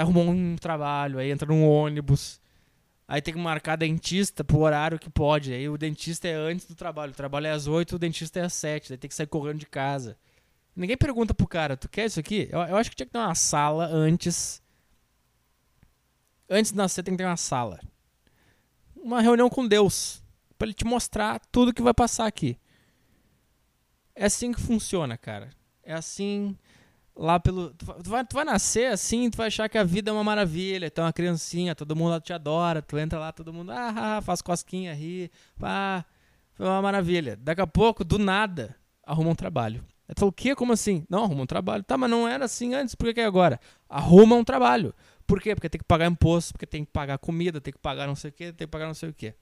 [0.00, 2.40] Arrumar um trabalho, aí entra num ônibus.
[3.06, 5.52] Aí tem que marcar dentista pro horário que pode.
[5.52, 7.12] Aí o dentista é antes do trabalho.
[7.12, 8.94] O trabalho é às 8, o dentista é às 7.
[8.94, 10.16] Aí tem que sair correndo de casa.
[10.74, 12.48] Ninguém pergunta pro cara, tu quer isso aqui?
[12.50, 14.60] Eu, eu acho que tinha que ter uma sala antes.
[16.50, 17.78] Antes de nascer tem que ter uma sala.
[18.96, 20.20] Uma reunião com Deus.
[20.58, 22.58] para ele te mostrar tudo que vai passar aqui.
[24.14, 25.50] É assim que funciona, cara.
[25.82, 26.56] É assim
[27.16, 27.70] lá pelo.
[27.74, 30.92] Tu vai, tu vai nascer assim, tu vai achar que a vida é uma maravilha.
[30.94, 32.82] É uma criancinha, todo mundo te adora.
[32.82, 35.30] Tu entra lá, todo mundo ah, faz cosquinha, ri.
[35.58, 36.04] Pá,
[36.54, 37.36] foi uma maravilha.
[37.36, 39.84] Daqui a pouco, do nada, arruma um trabalho.
[40.14, 40.54] Tu falou, o quê?
[40.54, 41.06] Como assim?
[41.08, 41.82] Não, arruma um trabalho.
[41.82, 43.58] Tá, mas não era assim antes, por que, que é agora?
[43.88, 44.94] Arruma um trabalho.
[45.26, 45.54] Por quê?
[45.54, 48.30] Porque tem que pagar imposto, porque tem que pagar comida, tem que pagar não sei
[48.30, 49.34] o quê, tem que pagar não sei o quê.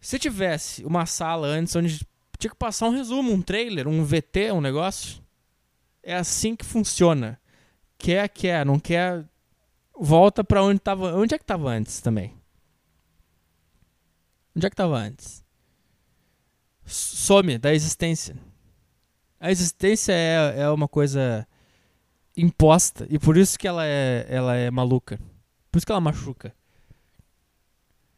[0.00, 2.06] Se tivesse uma sala antes onde
[2.40, 5.22] tinha que passar um resumo, um trailer, um VT, um negócio.
[6.02, 7.38] É assim que funciona.
[7.98, 9.24] Quer, quer, não quer,
[9.94, 11.14] volta para onde tava.
[11.14, 12.34] Onde é que tava antes também?
[14.56, 15.44] Onde é que tava antes?
[16.84, 18.36] Some da existência.
[19.38, 21.46] A existência é, é uma coisa
[22.36, 25.20] imposta e por isso que ela é, ela é maluca.
[25.70, 26.54] Por isso que ela machuca.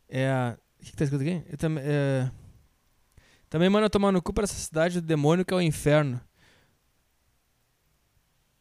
[0.09, 0.57] É.
[0.81, 1.43] O que, que tá escrito aqui?
[1.51, 1.85] Eu também.
[1.85, 2.31] É,
[3.53, 6.19] também manda tomar no cu pra essa cidade do demônio que é o inferno.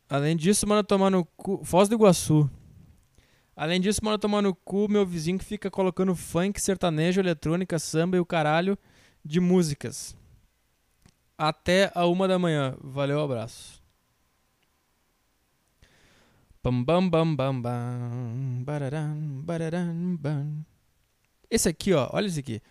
[0.09, 1.63] Além disso, manda tomar no cu.
[1.63, 2.51] Foz do Iguaçu.
[3.55, 8.17] Além disso, manda tomar no cu meu vizinho que fica colocando funk, sertanejo, eletrônica, samba
[8.17, 8.77] e o caralho
[9.23, 10.13] de músicas.
[11.37, 12.75] Até a uma da manhã.
[12.81, 13.81] Valeu, abraço.
[16.61, 18.63] Bam, bam, bam, bam, bam.
[18.65, 20.65] Bararam, bararam, bam.
[21.49, 22.09] Esse aqui, ó.
[22.11, 22.61] Olha esse aqui.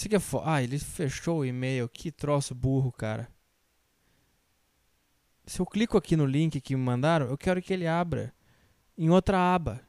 [0.00, 0.40] Esse aqui é.
[0.44, 1.86] Ah, ele fechou o e-mail.
[1.86, 3.28] Que troço burro, cara.
[5.44, 8.32] Se eu clico aqui no link que me mandaram, eu quero que ele abra
[8.96, 9.82] em outra aba.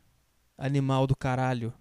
[0.58, 1.74] Animal do caralho.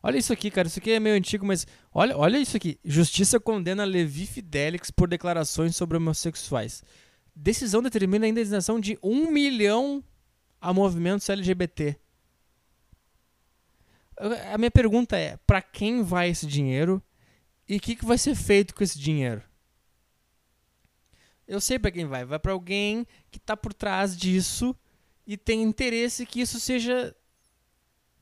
[0.00, 0.68] Olha isso aqui, cara.
[0.68, 2.78] Isso aqui é meio antigo, mas olha, olha isso aqui.
[2.84, 6.84] Justiça condena Levi Fidelix por declarações sobre homossexuais.
[7.34, 10.04] Decisão determina a indenização de um milhão
[10.60, 11.98] a movimentos LGBT.
[14.52, 17.02] A minha pergunta é: para quem vai esse dinheiro
[17.68, 19.42] e o que, que vai ser feito com esse dinheiro?
[21.46, 22.24] Eu sei para quem vai.
[22.24, 24.76] Vai para alguém que está por trás disso
[25.26, 27.14] e tem interesse que isso seja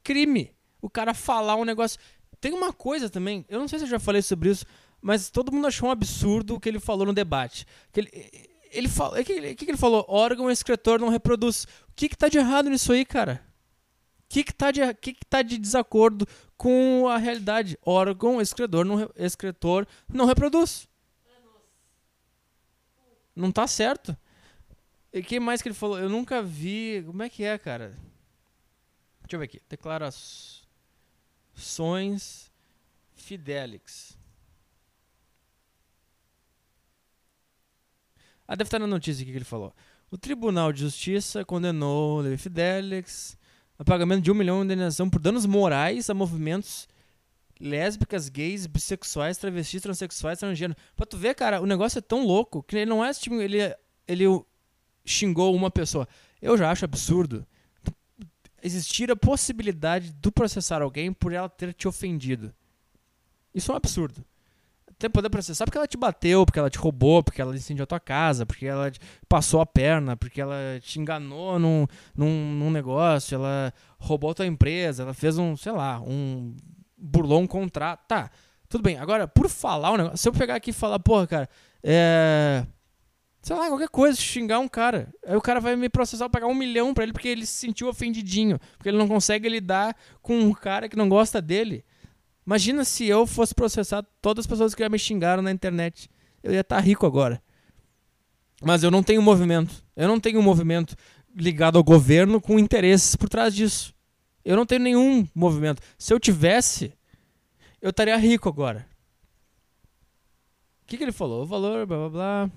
[0.02, 0.54] crime.
[0.80, 1.98] O cara falar um negócio.
[2.40, 4.64] Tem uma coisa também, eu não sei se eu já falei sobre isso,
[5.00, 7.66] mas todo mundo achou um absurdo o que ele falou no debate.
[7.92, 8.10] Que ele,
[8.70, 10.06] ele falou, o que, que, ele falou?
[10.08, 11.64] Órgão excretor não reproduz.
[11.64, 13.44] O que, que tá de errado nisso aí, cara?
[14.30, 16.24] Que, que, tá de, que, que tá de desacordo
[16.56, 17.76] com a realidade?
[17.84, 20.88] Órgão excretor não, excretor não reproduz.
[23.34, 24.16] Não tá certo.
[25.12, 25.98] E que mais que ele falou?
[25.98, 27.02] Eu nunca vi.
[27.04, 27.88] Como é que é, cara?
[29.22, 29.60] Deixa eu ver aqui.
[29.68, 30.62] Declarações
[33.12, 34.16] Fidelix.
[38.46, 39.74] Ah, deve estar na notícia aqui que ele falou.
[40.08, 43.39] O Tribunal de Justiça condenou Levi Fidelix
[43.80, 46.86] a pagamento de um milhão de indenização por danos morais a movimentos
[47.58, 50.82] lésbicas, gays, bissexuais, travestis, transexuais, transgêneros.
[50.94, 53.74] Pra tu ver, cara, o negócio é tão louco que ele não é tipo, ele,
[54.06, 54.24] ele
[55.02, 56.06] xingou uma pessoa.
[56.42, 57.46] Eu já acho absurdo
[58.62, 62.54] existir a possibilidade de processar alguém por ela ter te ofendido.
[63.54, 64.22] Isso é um absurdo.
[65.00, 67.86] Até poder processar porque ela te bateu, porque ela te roubou, porque ela incendiou a
[67.86, 68.92] tua casa, porque ela
[69.26, 74.46] passou a perna, porque ela te enganou num, num, num negócio, ela roubou a tua
[74.46, 76.54] empresa, ela fez um, sei lá, um
[76.98, 78.06] burlou um contrato.
[78.06, 78.30] Tá,
[78.68, 78.98] tudo bem.
[78.98, 80.18] Agora, por falar um negócio.
[80.18, 81.48] Se eu pegar aqui e falar, porra, cara,
[81.82, 82.66] é.
[83.40, 85.08] Sei lá, qualquer coisa, xingar um cara.
[85.26, 87.88] Aí o cara vai me processar, pagar um milhão pra ele porque ele se sentiu
[87.88, 88.58] ofendidinho.
[88.76, 91.82] Porque ele não consegue lidar com um cara que não gosta dele.
[92.46, 96.08] Imagina se eu fosse processar todas as pessoas que já me xingaram na internet.
[96.42, 97.42] Eu ia estar tá rico agora.
[98.62, 99.84] Mas eu não tenho movimento.
[99.96, 100.96] Eu não tenho movimento
[101.34, 103.94] ligado ao governo com interesses por trás disso.
[104.44, 105.82] Eu não tenho nenhum movimento.
[105.98, 106.92] Se eu tivesse,
[107.80, 108.86] eu estaria rico agora.
[110.82, 111.42] O que, que ele falou?
[111.42, 112.50] O valor, blá blá blá.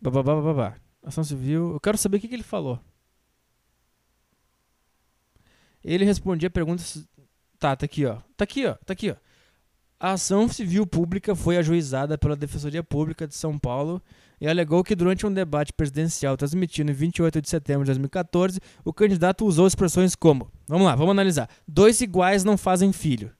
[0.00, 0.76] Blá blá blá blá blá.
[1.02, 1.72] Ação civil.
[1.74, 2.80] Eu quero saber o que, que ele falou.
[5.84, 7.06] Ele respondia perguntas.
[7.58, 8.18] Tá, tá aqui, ó.
[8.36, 8.74] Tá aqui, ó.
[8.84, 9.16] Tá aqui, ó.
[9.98, 14.02] A ação civil pública foi ajuizada pela Defensoria Pública de São Paulo
[14.40, 18.94] e alegou que durante um debate presidencial transmitido em 28 de setembro de 2014, o
[18.94, 21.50] candidato usou expressões como: Vamos lá, vamos analisar.
[21.68, 23.30] Dois iguais não fazem filho.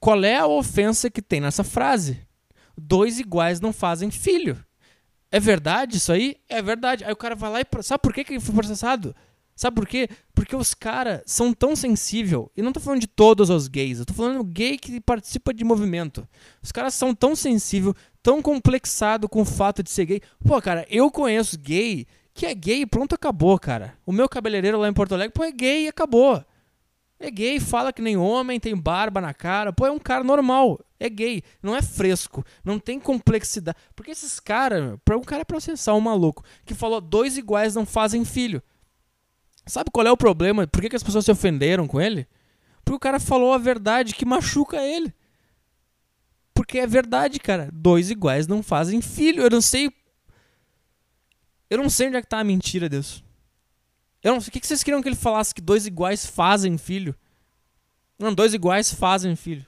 [0.00, 2.26] Qual é a ofensa que tem nessa frase?
[2.76, 4.56] Dois iguais não fazem filho.
[5.30, 6.36] É verdade isso aí?
[6.48, 7.04] É verdade.
[7.04, 7.82] Aí o cara vai lá e.
[7.82, 9.14] Sabe por que, que ele foi processado?
[9.54, 10.08] Sabe por quê?
[10.34, 12.46] Porque os caras são tão sensíveis.
[12.56, 15.64] E não tô falando de todos os gays, eu tô falando gay que participa de
[15.64, 16.26] movimento.
[16.62, 20.20] Os caras são tão sensíveis, tão complexados com o fato de ser gay.
[20.44, 23.94] Pô, cara, eu conheço gay que é gay e pronto, acabou, cara.
[24.06, 26.42] O meu cabeleireiro lá em Porto Alegre, pô, é gay e acabou.
[27.20, 29.72] É gay, fala que nem homem, tem barba na cara.
[29.72, 30.80] Pô, é um cara normal.
[30.98, 31.42] É gay.
[31.62, 32.44] Não é fresco.
[32.64, 33.78] Não tem complexidade.
[33.94, 38.24] Porque esses caras, para um cara processar um maluco que falou dois iguais não fazem
[38.24, 38.60] filho.
[39.66, 40.66] Sabe qual é o problema?
[40.66, 42.26] Por que, que as pessoas se ofenderam com ele?
[42.84, 45.14] Porque o cara falou a verdade que machuca ele.
[46.52, 47.70] Porque é verdade, cara.
[47.72, 49.42] Dois iguais não fazem filho.
[49.42, 49.90] Eu não sei.
[51.70, 53.24] Eu não sei onde é que tá a mentira, Deus.
[54.22, 54.50] Eu não sei.
[54.50, 57.14] O que, que vocês queriam que ele falasse que dois iguais fazem filho?
[58.18, 59.66] Não, dois iguais fazem filho.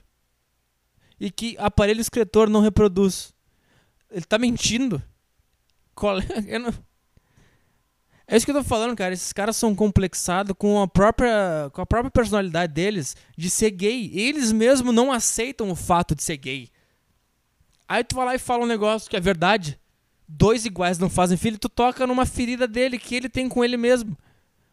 [1.19, 3.33] E que aparelho escritor não reproduz.
[4.11, 5.01] Ele tá mentindo.
[5.93, 6.25] Qual é?
[6.47, 6.73] Eu não...
[8.27, 9.13] É isso que eu tô falando, cara.
[9.13, 14.11] Esses caras são complexados com a própria, com a própria personalidade deles de ser gay.
[14.13, 16.69] Eles mesmos não aceitam o fato de ser gay.
[17.87, 19.79] Aí tu vai lá e fala um negócio que é verdade.
[20.27, 23.77] Dois iguais não fazem filho, tu toca numa ferida dele que ele tem com ele
[23.77, 24.17] mesmo.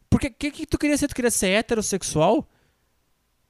[0.08, 1.08] Porque o que, que tu queria ser?
[1.08, 2.48] Tu queria ser heterossexual?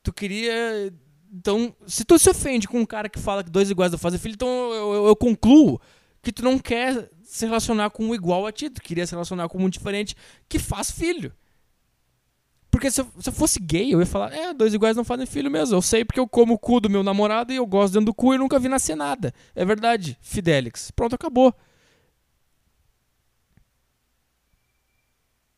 [0.02, 0.92] Tu queria
[1.32, 4.18] Então, se tu se ofende com um cara que fala que dois iguais não fazem
[4.18, 5.80] filho, então eu, eu, eu concluo
[6.20, 9.48] que tu não quer se relacionar com um igual a ti, tu queria se relacionar
[9.48, 10.14] com um diferente
[10.46, 11.32] que faz filho.
[12.70, 15.24] Porque se eu, se eu fosse gay, eu ia falar, é, dois iguais não fazem
[15.24, 15.74] filho mesmo.
[15.74, 18.14] Eu sei porque eu como o cu do meu namorado e eu gosto dentro do
[18.14, 19.32] cu e nunca vi nascer nada.
[19.54, 20.90] É verdade, Fidelix.
[20.90, 21.54] Pronto, acabou.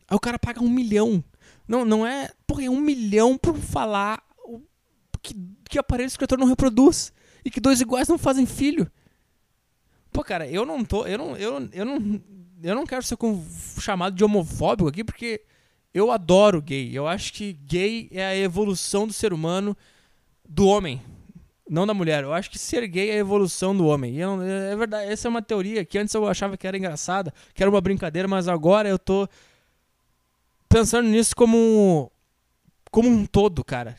[0.08, 1.24] Aí o cara paga um milhão.
[1.66, 2.30] Não, não é.
[2.46, 4.22] Porra, é um milhão por falar
[5.20, 5.34] que,
[5.68, 7.12] que aparelho escritor não reproduz.
[7.44, 8.88] E que dois iguais não fazem filho.
[10.14, 11.04] Pô, cara, eu não tô.
[11.06, 11.36] Eu não.
[11.36, 12.20] Eu, eu não.
[12.62, 13.18] Eu não quero ser
[13.80, 15.42] chamado de homofóbico aqui, porque
[15.92, 16.96] eu adoro gay.
[16.96, 19.76] Eu acho que gay é a evolução do ser humano,
[20.48, 21.02] do homem.
[21.68, 22.22] Não da mulher.
[22.22, 24.16] Eu acho que ser gay é a evolução do homem.
[24.16, 27.34] Eu não- é verdade, essa é uma teoria que antes eu achava que era engraçada,
[27.52, 29.28] que era uma brincadeira, mas agora eu tô
[30.68, 32.10] pensando nisso como
[32.90, 33.96] como um todo, cara.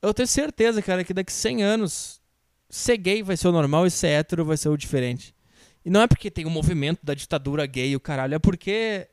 [0.00, 2.21] Eu tenho certeza, cara, que daqui 100 anos
[2.72, 5.34] ser gay vai ser o normal e ser hétero vai ser o diferente.
[5.84, 9.08] E não é porque tem o movimento da ditadura gay o caralho, é porque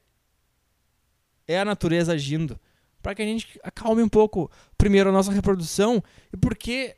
[1.46, 2.58] é a natureza agindo.
[3.02, 6.02] Pra que a gente acalme um pouco, primeiro, a nossa reprodução
[6.32, 6.96] e porque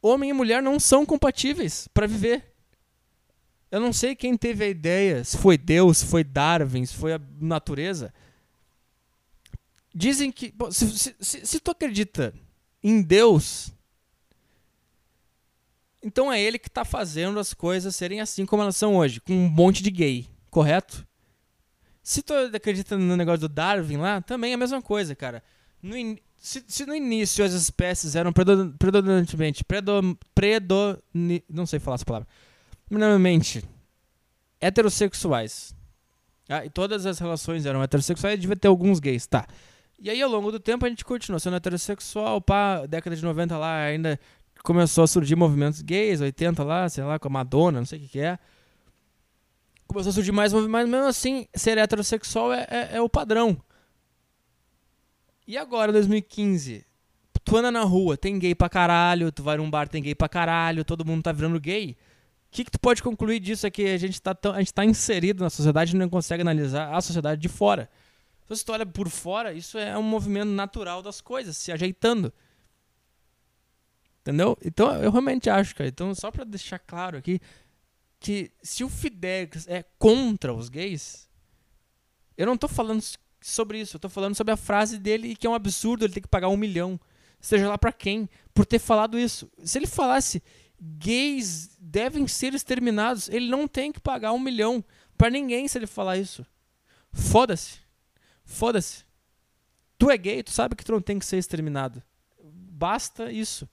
[0.00, 2.54] homem e mulher não são compatíveis pra viver.
[3.70, 7.12] Eu não sei quem teve a ideia, se foi Deus, se foi Darwin, se foi
[7.12, 8.14] a natureza.
[9.94, 10.54] Dizem que.
[10.70, 12.32] se, se, se, se tu acredita
[12.82, 13.73] em Deus,
[16.04, 19.32] então é ele que tá fazendo as coisas serem assim como elas são hoje, com
[19.32, 21.06] um monte de gay, correto?
[22.02, 25.42] Se tu acredita no negócio do Darwin lá, também é a mesma coisa, cara.
[25.82, 29.64] No in- se, se no início as espécies eram predo- predominantemente.
[29.64, 32.28] Predo, predoni- não sei falar essa palavra.
[32.90, 33.64] Minimamente
[34.60, 35.74] heterossexuais.
[36.48, 39.46] Ah, e todas as relações eram heterossexuais, devia ter alguns gays, tá.
[39.98, 43.56] E aí, ao longo do tempo, a gente continuou sendo heterossexual, pá, década de 90
[43.56, 44.20] lá, ainda
[44.64, 48.02] começou a surgir movimentos gays, 80 lá, sei lá, com a Madonna, não sei o
[48.02, 48.38] que que é.
[49.86, 53.60] Começou a surgir mais movimentos, mas mesmo assim, ser heterossexual é, é, é o padrão.
[55.46, 56.82] E agora, 2015,
[57.44, 60.30] tu anda na rua, tem gay pra caralho, tu vai num bar, tem gay pra
[60.30, 61.90] caralho, todo mundo tá virando gay.
[61.90, 61.96] O
[62.50, 64.82] que, que tu pode concluir disso é que a gente, tá tão, a gente tá
[64.82, 67.90] inserido na sociedade e não consegue analisar a sociedade de fora.
[68.46, 72.32] Então, se tu olha por fora, isso é um movimento natural das coisas, se ajeitando.
[74.24, 74.56] Entendeu?
[74.64, 75.88] Então, eu realmente acho, cara.
[75.88, 77.38] Então, só pra deixar claro aqui,
[78.18, 81.28] que se o Fidelis é contra os gays,
[82.38, 83.04] eu não tô falando
[83.42, 86.22] sobre isso, eu tô falando sobre a frase dele que é um absurdo ele ter
[86.22, 86.98] que pagar um milhão,
[87.38, 89.50] seja lá pra quem, por ter falado isso.
[89.62, 90.42] Se ele falasse
[90.80, 94.82] gays devem ser exterminados, ele não tem que pagar um milhão
[95.18, 96.46] pra ninguém se ele falar isso.
[97.12, 97.78] Foda-se.
[98.42, 99.04] Foda-se.
[99.98, 102.02] Tu é gay, tu sabe que tu não tem que ser exterminado.
[102.42, 103.68] Basta isso.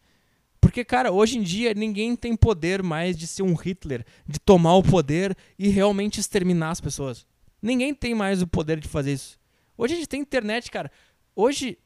[0.62, 4.76] Porque, cara, hoje em dia ninguém tem poder mais de ser um Hitler, de tomar
[4.76, 7.26] o poder e realmente exterminar as pessoas.
[7.60, 9.40] Ninguém tem mais o poder de fazer isso.
[9.76, 10.92] Hoje a gente tem internet, cara.
[11.36, 11.78] Hoje,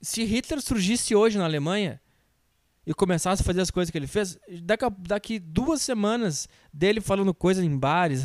[0.00, 1.98] se Hitler surgisse hoje na Alemanha
[2.86, 7.32] e começasse a fazer as coisas que ele fez, daqui, daqui duas semanas dele falando
[7.32, 8.22] coisas em bares,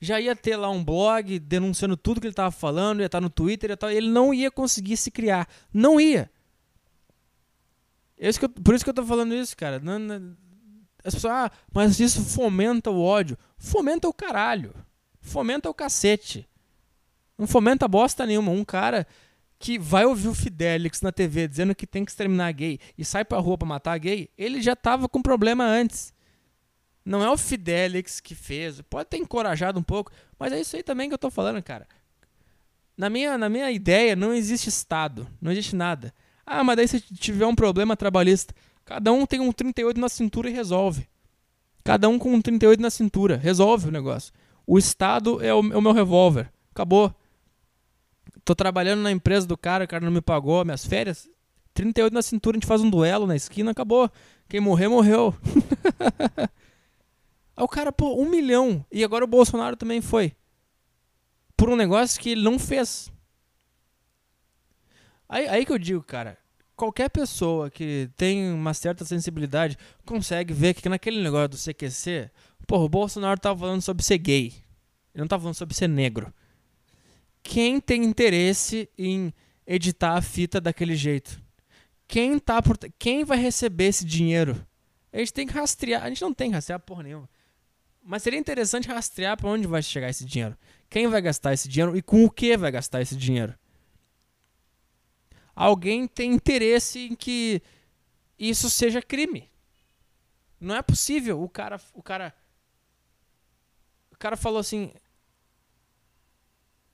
[0.00, 3.30] já ia ter lá um blog denunciando tudo que ele estava falando, ia estar no
[3.30, 5.48] Twitter, ia tá, ele não ia conseguir se criar.
[5.72, 6.30] Não ia.
[8.18, 9.78] É isso que eu- por isso que eu tô falando isso, cara.
[9.80, 10.36] Não- não-
[11.04, 13.36] as pessoas, ah, mas isso fomenta o ódio.
[13.58, 14.74] Fomenta o caralho.
[15.20, 16.48] Fomenta o cacete.
[17.36, 18.52] Não fomenta bosta nenhuma.
[18.52, 19.06] Um cara
[19.58, 23.24] que vai ouvir o Fidelix na TV dizendo que tem que exterminar gay e sai
[23.24, 26.12] pra rua pra matar gay, ele já tava com problema antes.
[27.04, 28.80] Não é o Fidelix que fez.
[28.82, 31.86] Pode ter encorajado um pouco, mas é isso aí também que eu tô falando, cara.
[32.96, 35.26] Na minha, na minha ideia, não existe Estado.
[35.40, 36.14] Não existe nada.
[36.46, 40.50] Ah, mas daí se tiver um problema trabalhista, cada um tem um 38 na cintura
[40.50, 41.08] e resolve.
[41.82, 44.32] Cada um com um 38 na cintura, resolve o negócio.
[44.66, 46.50] O Estado é o, é o meu revólver.
[46.70, 47.14] Acabou.
[48.44, 51.28] Tô trabalhando na empresa do cara, o cara não me pagou minhas férias.
[51.74, 54.10] 38 na cintura, a gente faz um duelo na esquina, acabou.
[54.48, 55.34] Quem morrer, morreu.
[57.56, 58.84] Aí o cara, pô, um milhão.
[58.90, 60.32] E agora o Bolsonaro também foi.
[61.56, 63.12] Por um negócio que ele não fez.
[65.28, 66.38] Aí, aí que eu digo, cara,
[66.76, 72.30] qualquer pessoa que tem uma certa sensibilidade consegue ver que naquele negócio do CQC,
[72.66, 74.52] porra, o Bolsonaro tava falando sobre ser gay.
[75.14, 76.32] Ele não tava falando sobre ser negro.
[77.42, 79.32] Quem tem interesse em
[79.66, 81.40] editar a fita daquele jeito?
[82.06, 82.78] Quem tá por...
[82.98, 84.66] quem vai receber esse dinheiro?
[85.12, 86.02] A gente tem que rastrear.
[86.02, 87.28] A gente não tem que rastrear porra nenhuma.
[88.02, 90.56] Mas seria interessante rastrear para onde vai chegar esse dinheiro.
[90.90, 93.54] Quem vai gastar esse dinheiro e com o que vai gastar esse dinheiro?
[95.54, 97.62] Alguém tem interesse em que
[98.38, 99.50] isso seja crime.
[100.60, 101.42] Não é possível.
[101.42, 102.34] O cara, o cara,
[104.10, 104.92] o cara falou assim: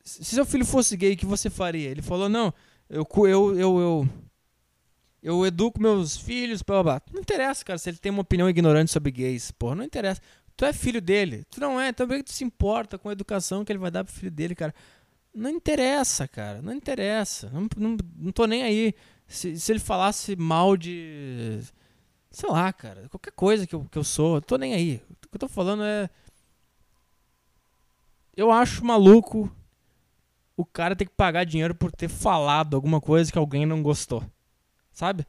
[0.02, 1.88] se seu filho fosse gay, o que você faria?
[1.88, 2.52] Ele falou: não,
[2.88, 4.08] eu, eu, eu, eu,
[5.22, 7.02] eu educo meus filhos, blá, blá.
[7.12, 10.20] Não interessa, cara, se ele tem uma opinião ignorante sobre gays, porra, não interessa.
[10.56, 11.44] Tu é filho dele.
[11.50, 14.12] Tu não é, também tu se importa com a educação que ele vai dar pro
[14.12, 14.74] filho dele, cara.
[15.35, 16.61] Não interessa, cara.
[16.61, 17.51] Não interessa.
[17.51, 18.95] Não, não, não tô nem aí.
[19.26, 21.61] Se, se ele falasse mal de.
[22.31, 23.09] Sei lá, cara.
[23.09, 25.03] Qualquer coisa que eu, que eu sou, eu tô nem aí.
[25.11, 26.11] O que eu tô falando é.
[28.37, 29.51] Eu acho maluco
[30.57, 34.22] o cara ter que pagar dinheiro por ter falado alguma coisa que alguém não gostou.
[34.93, 35.26] Sabe?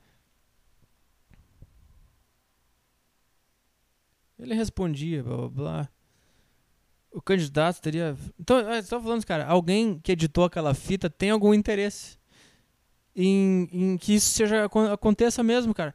[4.38, 5.90] Ele respondia, blá blá blá.
[7.12, 8.16] O candidato teria.
[8.40, 12.18] Então, estou falando, cara, alguém que editou aquela fita tem algum interesse
[13.16, 15.94] em, em que isso seja aconteça mesmo, cara.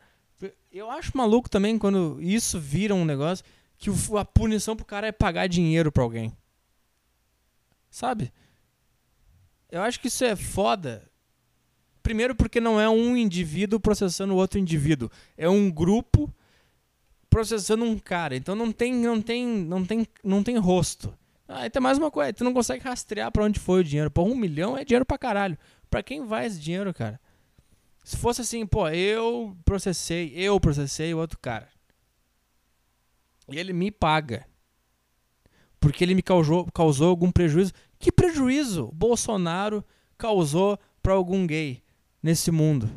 [0.70, 3.44] Eu acho maluco também quando isso vira um negócio
[3.78, 6.36] que a punição pro cara é pagar dinheiro pra alguém.
[7.90, 8.30] Sabe?
[9.70, 11.10] Eu acho que isso é foda.
[12.02, 16.32] Primeiro porque não é um indivíduo processando outro indivíduo, é um grupo
[17.36, 18.34] processando um cara.
[18.34, 21.12] Então não tem não tem não tem não tem rosto.
[21.46, 24.10] Ah, e tem mais uma coisa, tu não consegue rastrear para onde foi o dinheiro.
[24.10, 25.58] Pô, um milhão é dinheiro pra caralho.
[25.90, 27.20] Pra quem vai esse dinheiro, cara?
[28.02, 31.68] Se fosse assim, pô, eu processei, eu processei o outro cara.
[33.50, 34.46] E ele me paga.
[35.78, 37.74] Porque ele me causou, causou algum prejuízo.
[37.98, 39.84] Que prejuízo Bolsonaro
[40.16, 41.82] causou para algum gay
[42.22, 42.90] nesse mundo?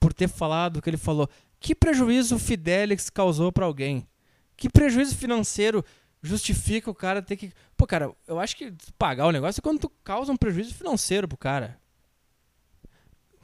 [0.00, 1.28] Por ter falado o que ele falou.
[1.64, 4.06] Que prejuízo Fidelix causou para alguém?
[4.54, 5.82] Que prejuízo financeiro
[6.22, 7.52] justifica o cara ter que.
[7.74, 11.26] Pô, cara, eu acho que pagar o negócio é quando tu causa um prejuízo financeiro
[11.26, 11.80] pro cara.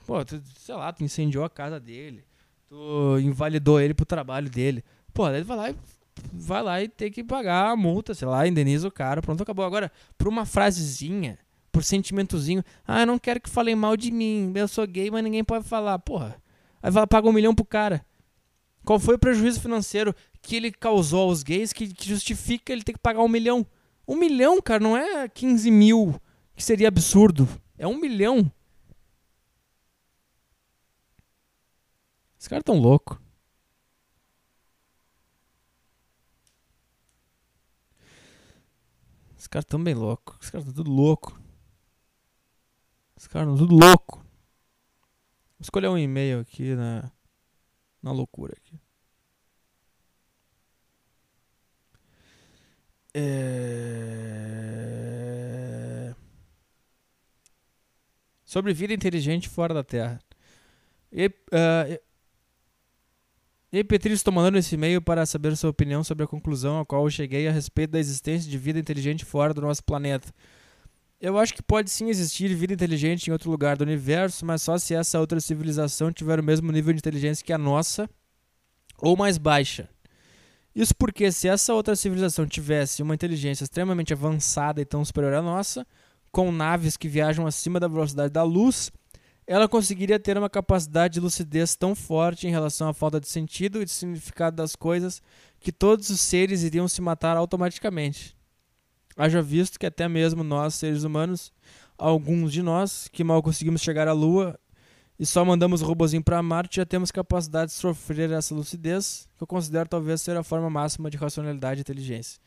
[0.07, 2.23] Pô, tu, sei lá, tu incendiou a casa dele,
[2.68, 4.85] tu invalidou ele pro trabalho dele.
[5.14, 5.77] Pô, ele vai lá e
[6.31, 9.64] vai lá e tem que pagar a multa, sei lá, indeniza o cara, pronto, acabou.
[9.64, 11.39] Agora, por uma frasezinha,
[11.73, 15.25] por sentimentozinho, ah, eu não quero que falem mal de mim, eu sou gay, mas
[15.25, 16.37] ninguém pode falar, porra.
[16.83, 18.05] Aí vai pagar um milhão pro cara.
[18.91, 20.12] Qual foi o prejuízo financeiro
[20.43, 23.64] que ele causou aos gays que, que justifica ele ter que pagar um milhão?
[24.05, 26.20] Um milhão, cara, não é 15 mil,
[26.57, 27.49] que seria absurdo.
[27.78, 28.53] É um milhão.
[32.36, 33.16] Os caras tão loucos.
[39.38, 40.36] Os caras tão bem loucos.
[40.41, 41.41] Os caras tão tudo louco.
[43.16, 44.16] Os caras tão tudo louco.
[44.16, 47.09] Vou escolher um e-mail aqui na,
[48.03, 48.78] na loucura aqui.
[53.12, 53.90] É...
[58.44, 60.20] Sobre vida inteligente fora da Terra.
[61.12, 62.01] E, uh,
[63.72, 67.05] e Petri, estou mandando esse e-mail para saber sua opinião sobre a conclusão a qual
[67.05, 70.32] eu cheguei a respeito da existência de vida inteligente fora do nosso planeta.
[71.21, 74.79] Eu acho que pode sim existir vida inteligente em outro lugar do universo, mas só
[74.79, 78.09] se essa outra civilização tiver o mesmo nível de inteligência que a nossa
[78.97, 79.91] ou mais baixa.
[80.75, 85.43] Isso porque se essa outra civilização tivesse uma inteligência extremamente avançada e tão superior à
[85.43, 85.87] nossa,
[86.33, 88.91] com naves que viajam acima da velocidade da luz,
[89.47, 93.83] ela conseguiria ter uma capacidade de lucidez tão forte em relação à falta de sentido
[93.83, 95.21] e de significado das coisas
[95.59, 98.39] que todos os seres iriam se matar automaticamente.
[99.16, 101.52] Haja visto que até mesmo nós, seres humanos,
[101.98, 104.58] alguns de nós, que mal conseguimos chegar à Lua
[105.18, 109.42] e só mandamos o robozinho para Marte, já temos capacidade de sofrer essa lucidez, que
[109.42, 112.40] eu considero talvez ser a forma máxima de racionalidade e inteligência.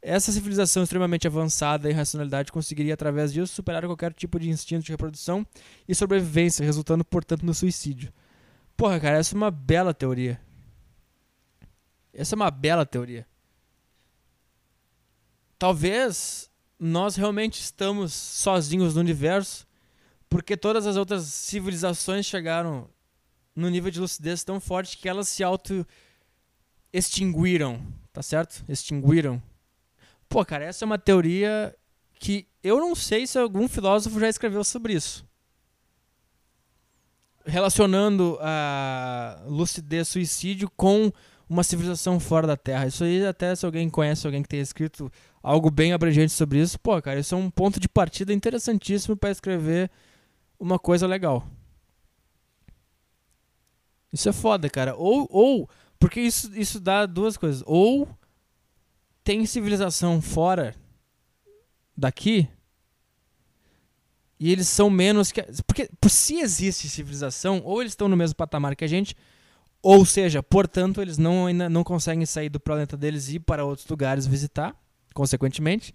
[0.00, 4.92] Essa civilização extremamente avançada em racionalidade conseguiria, através disso, superar qualquer tipo de instinto de
[4.92, 5.46] reprodução
[5.86, 8.12] e sobrevivência, resultando, portanto, no suicídio.
[8.76, 10.40] Porra, cara, essa é uma bela teoria.
[12.12, 13.26] Essa é uma bela teoria.
[15.64, 19.66] Talvez nós realmente estamos sozinhos no universo,
[20.28, 22.86] porque todas as outras civilizações chegaram
[23.56, 25.86] no nível de lucidez tão forte que elas se auto
[26.92, 27.80] extinguiram,
[28.12, 28.62] tá certo?
[28.68, 29.42] Extinguiram
[30.28, 31.74] Pô, cara, essa é uma teoria
[32.20, 35.26] que eu não sei se algum filósofo já escreveu sobre isso.
[37.46, 41.10] Relacionando a lucidez suicídio com
[41.48, 42.86] uma civilização fora da Terra.
[42.86, 45.10] Isso aí, até se alguém conhece alguém que tenha escrito
[45.44, 49.30] algo bem abrangente sobre isso, pô, cara, isso é um ponto de partida interessantíssimo para
[49.30, 49.90] escrever
[50.58, 51.46] uma coisa legal.
[54.10, 54.96] Isso é foda, cara.
[54.96, 55.68] Ou, ou
[55.98, 57.62] porque isso, isso dá duas coisas.
[57.66, 58.08] Ou
[59.22, 60.74] tem civilização fora
[61.96, 62.48] daqui
[64.40, 65.42] e eles são menos que.
[65.66, 69.16] Porque se existe civilização, ou eles estão no mesmo patamar que a gente,
[69.82, 73.64] Ou seja, portanto, eles não, ainda não conseguem sair do planeta deles e ir para
[73.66, 74.74] outros lugares visitar,
[75.14, 75.94] consequentemente.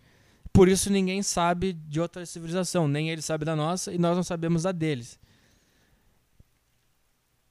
[0.51, 4.24] Por isso ninguém sabe de outra civilização, nem eles sabem da nossa e nós não
[4.24, 5.20] sabemos da deles.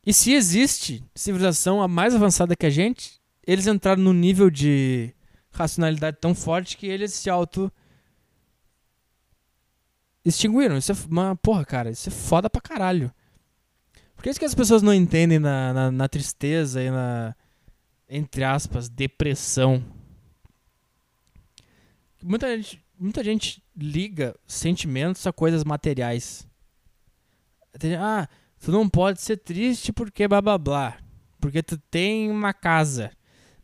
[0.05, 5.15] E se existe civilização a mais avançada que a gente, eles entraram num nível de
[5.51, 7.71] racionalidade tão forte que eles se auto
[10.25, 10.77] extinguiram.
[10.77, 13.13] Isso é uma porra, cara, isso é foda pra caralho.
[14.17, 17.37] Por que é que as pessoas não entendem na, na, na tristeza e na,
[18.09, 19.85] entre aspas, depressão?
[22.23, 26.47] Muita gente, muita gente liga sentimentos a coisas materiais.
[27.99, 30.99] Ah, tu não pode ser triste porque blá blá blá.
[31.41, 33.13] Porque tu tem uma casa.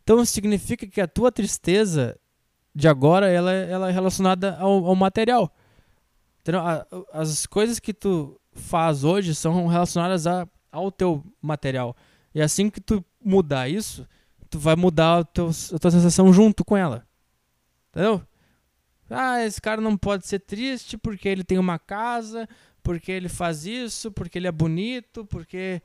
[0.03, 2.17] Então significa que a tua tristeza
[2.73, 5.53] de agora ela, ela é relacionada ao, ao material.
[7.11, 11.95] As coisas que tu faz hoje são relacionadas a, ao teu material.
[12.33, 14.07] E assim que tu mudar isso,
[14.49, 17.05] tu vai mudar a, a tua sensação junto com ela.
[17.89, 18.21] Entendeu?
[19.09, 22.47] Ah, esse cara não pode ser triste porque ele tem uma casa,
[22.83, 25.81] porque ele faz isso, porque ele é bonito, porque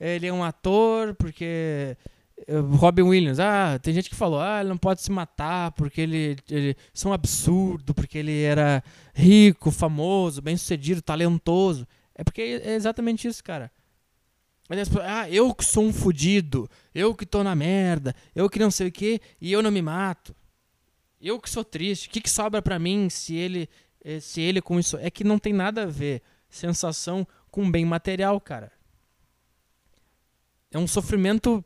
[0.00, 1.96] ele é um ator, porque
[2.46, 6.00] eh, Robin Williams, ah, tem gente que falou, ah, ele não pode se matar porque
[6.00, 8.82] ele, ele isso é um absurdo, porque ele era
[9.14, 11.86] rico, famoso, bem-sucedido, talentoso.
[12.14, 13.70] É porque é exatamente isso, cara.
[15.02, 18.88] Ah, eu que sou um fudido, eu que tô na merda, eu que não sei
[18.88, 20.34] o que, e eu não me mato.
[21.22, 23.68] Eu que sou triste, o que, que sobra para mim se ele
[24.04, 26.20] eh, se ele com isso é que não tem nada a ver
[26.50, 28.72] sensação com bem material, cara.
[30.72, 31.64] É um sofrimento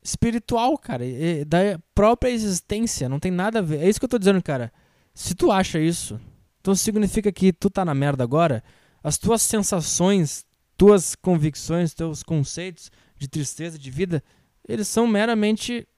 [0.00, 1.04] espiritual, cara,
[1.46, 3.80] da própria existência, não tem nada a ver.
[3.80, 4.72] É isso que eu tô dizendo, cara.
[5.12, 6.20] Se tu acha isso,
[6.60, 8.62] então significa que tu tá na merda agora,
[9.02, 10.46] as tuas sensações,
[10.76, 14.22] tuas convicções, teus conceitos de tristeza, de vida,
[14.68, 15.88] eles são meramente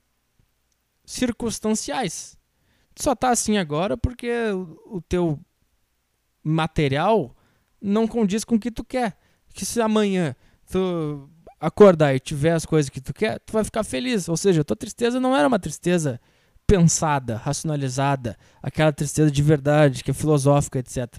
[1.07, 2.37] circunstanciais.
[2.95, 5.39] Tu só tá assim agora porque o, o teu
[6.43, 7.35] material
[7.81, 9.17] não condiz com o que tu quer.
[9.55, 10.35] Que se amanhã
[10.71, 14.29] tu acordar e tiver as coisas que tu quer, tu vai ficar feliz.
[14.29, 16.21] Ou seja, tua tristeza não era uma tristeza
[16.67, 21.17] pensada, racionalizada, aquela tristeza de verdade, que é filosófica, etc.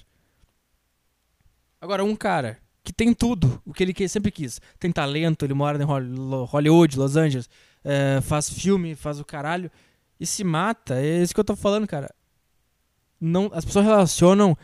[1.79, 5.81] Agora, um cara que tem tudo, o que ele sempre quis, tem talento, ele mora
[5.81, 7.49] em Hollywood, Los Angeles,
[7.83, 9.71] é, faz filme, faz o caralho,
[10.19, 12.13] e se mata, é isso que eu tô falando, cara.
[13.19, 14.57] Não, as pessoas relacionam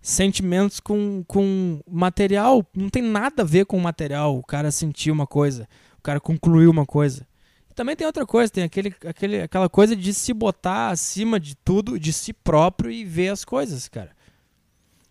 [0.00, 2.66] sentimentos com, com material.
[2.74, 4.36] Não tem nada a ver com material.
[4.36, 7.26] O cara sentiu uma coisa, o cara concluiu uma coisa.
[7.70, 11.54] E também tem outra coisa, tem aquele, aquele, aquela coisa de se botar acima de
[11.56, 14.10] tudo, de si próprio e ver as coisas, cara.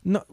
[0.03, 0.23] Não,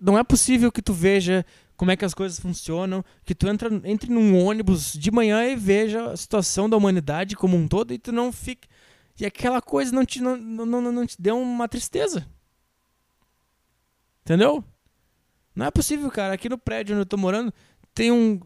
[0.00, 1.44] não é possível que tu veja
[1.80, 5.56] como é que as coisas funcionam, que tu entra, entre num ônibus de manhã e
[5.56, 8.68] veja a situação da humanidade como um todo e tu não fique.
[9.18, 12.28] E aquela coisa não te, não, não, não, não te deu uma tristeza.
[14.20, 14.62] Entendeu?
[15.54, 16.34] Não é possível, cara.
[16.34, 17.50] Aqui no prédio onde eu tô morando,
[17.94, 18.38] tem um.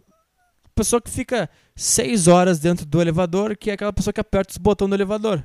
[0.72, 4.58] Pessoa que fica seis horas dentro do elevador, que é aquela pessoa que aperta os
[4.58, 5.42] botões do elevador.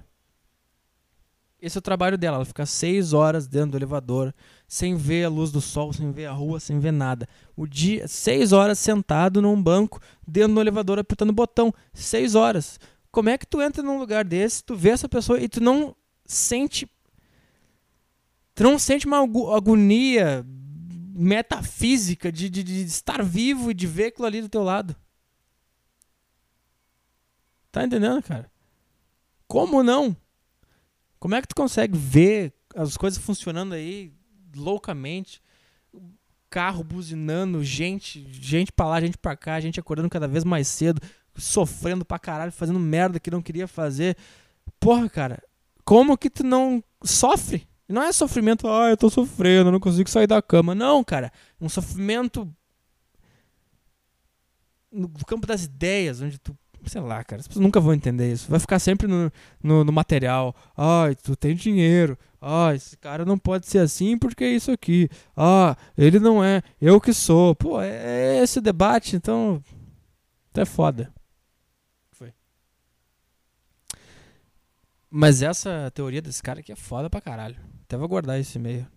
[1.62, 2.38] Esse é o trabalho dela.
[2.38, 4.34] Ela fica seis horas dentro do elevador,
[4.68, 7.28] sem ver a luz do sol, sem ver a rua, sem ver nada.
[7.55, 11.74] O dia, seis horas sentado num banco, dentro do elevador, apertando o botão.
[11.93, 12.80] Seis horas.
[13.12, 15.95] Como é que tu entra num lugar desse, tu vê essa pessoa e tu não
[16.26, 16.88] sente
[18.60, 19.20] Tu não sente uma
[19.55, 20.45] agonia
[21.16, 24.93] metafísica de, de, de estar vivo e de ver aquilo ali do teu lado.
[27.72, 28.51] Tá entendendo, cara?
[29.47, 30.14] Como não?
[31.20, 34.13] Como é que tu consegue ver as coisas funcionando aí
[34.55, 35.41] loucamente?
[36.49, 41.01] Carro buzinando, gente, gente pra lá, gente pra cá, gente acordando cada vez mais cedo,
[41.36, 44.17] sofrendo pra caralho, fazendo merda que não queria fazer.
[44.80, 45.43] Porra, cara,
[45.86, 47.67] como que tu não sofre?
[47.89, 50.76] não é sofrimento, ah, eu tô sofrendo, não consigo sair da cama.
[50.76, 51.32] Não, cara.
[51.59, 52.47] Um sofrimento
[54.91, 56.55] no campo das ideias, onde tu.
[56.86, 58.49] Sei lá, cara, as pessoas nunca vão entender isso.
[58.49, 60.55] Vai ficar sempre no, no, no material.
[60.75, 62.17] Ai, tu tem dinheiro.
[62.41, 65.09] Ah, esse cara não pode ser assim porque é isso aqui.
[65.36, 66.61] Ah, ele não é.
[66.82, 67.53] Eu que sou.
[67.55, 69.61] Pô, é, é esse debate, então.
[70.55, 71.13] É foda.
[75.09, 77.57] Mas essa teoria desse cara aqui é foda pra caralho.
[77.84, 78.88] Até vou guardar esse e-mail.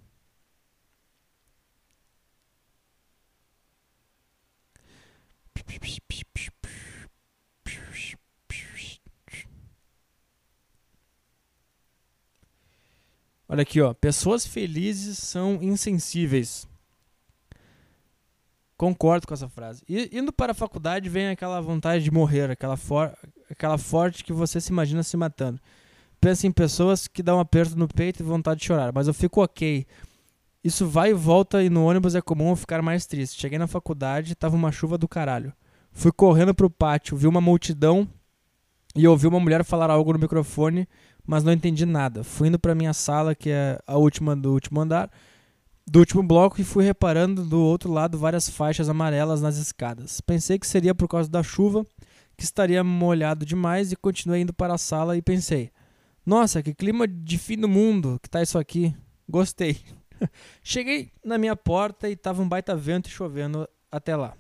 [13.53, 13.93] Olha aqui, ó.
[13.93, 16.67] Pessoas felizes são insensíveis.
[18.79, 19.83] Concordo com essa frase.
[19.87, 23.15] E, indo para a faculdade vem aquela vontade de morrer, aquela, for,
[23.51, 25.61] aquela forte que você se imagina se matando.
[26.19, 29.13] Pensa em pessoas que dão um aperto no peito e vontade de chorar, mas eu
[29.13, 29.87] fico ok.
[30.65, 33.39] Isso vai e volta e no ônibus é comum eu ficar mais triste.
[33.39, 35.53] Cheguei na faculdade, tava uma chuva do caralho.
[35.93, 38.09] Fui correndo pro pátio, vi uma multidão
[38.97, 40.89] e ouvi uma mulher falar algo no microfone,
[41.27, 42.25] mas não entendi nada.
[42.25, 45.11] Fui indo pra minha sala, que é a última do último andar,
[45.87, 50.21] do último bloco, e fui reparando do outro lado várias faixas amarelas nas escadas.
[50.21, 51.87] Pensei que seria por causa da chuva,
[52.37, 55.71] que estaria molhado demais, e continuei indo para a sala e pensei:
[56.25, 58.95] Nossa, que clima de fim do mundo que tá isso aqui.
[59.29, 59.79] Gostei.
[60.63, 64.35] Cheguei na minha porta e tava um baita vento e chovendo até lá.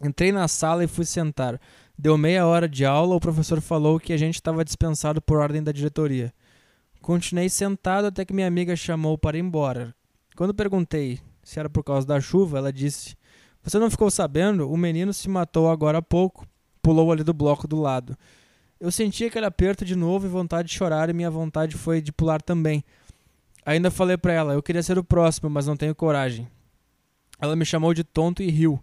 [0.00, 1.60] Entrei na sala e fui sentar.
[1.96, 5.62] Deu meia hora de aula, o professor falou que a gente estava dispensado por ordem
[5.62, 6.32] da diretoria.
[7.00, 9.94] Continuei sentado até que minha amiga chamou para ir embora.
[10.36, 13.16] Quando perguntei se era por causa da chuva, ela disse:
[13.62, 14.70] Você não ficou sabendo?
[14.70, 16.46] O menino se matou agora há pouco.
[16.80, 18.16] Pulou ali do bloco do lado.
[18.78, 22.12] Eu senti aquele aperto de novo e vontade de chorar, e minha vontade foi de
[22.12, 22.84] pular também.
[23.66, 26.46] Ainda falei para ela: Eu queria ser o próximo, mas não tenho coragem.
[27.40, 28.78] Ela me chamou de tonto e riu.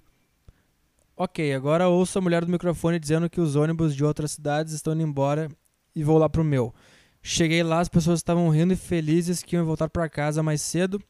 [1.17, 4.91] Ok, agora ouço a mulher do microfone dizendo que os ônibus de outras cidades estão
[4.91, 5.49] indo embora
[5.95, 6.75] e vou lá pro meu.
[7.21, 11.01] Cheguei lá, as pessoas estavam rindo e felizes que iam voltar para casa mais cedo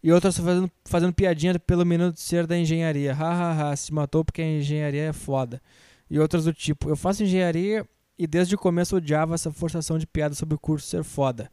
[0.00, 3.12] e outras fazendo, fazendo piadinha pelo menino ser da engenharia.
[3.12, 5.60] Hahaha, se matou porque a engenharia é foda.
[6.08, 7.84] E outras do tipo, eu faço engenharia
[8.16, 11.50] e desde o começo odiava essa forçação de piada sobre o curso ser foda.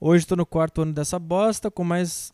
[0.00, 2.32] Hoje estou no quarto ano dessa bosta, com mais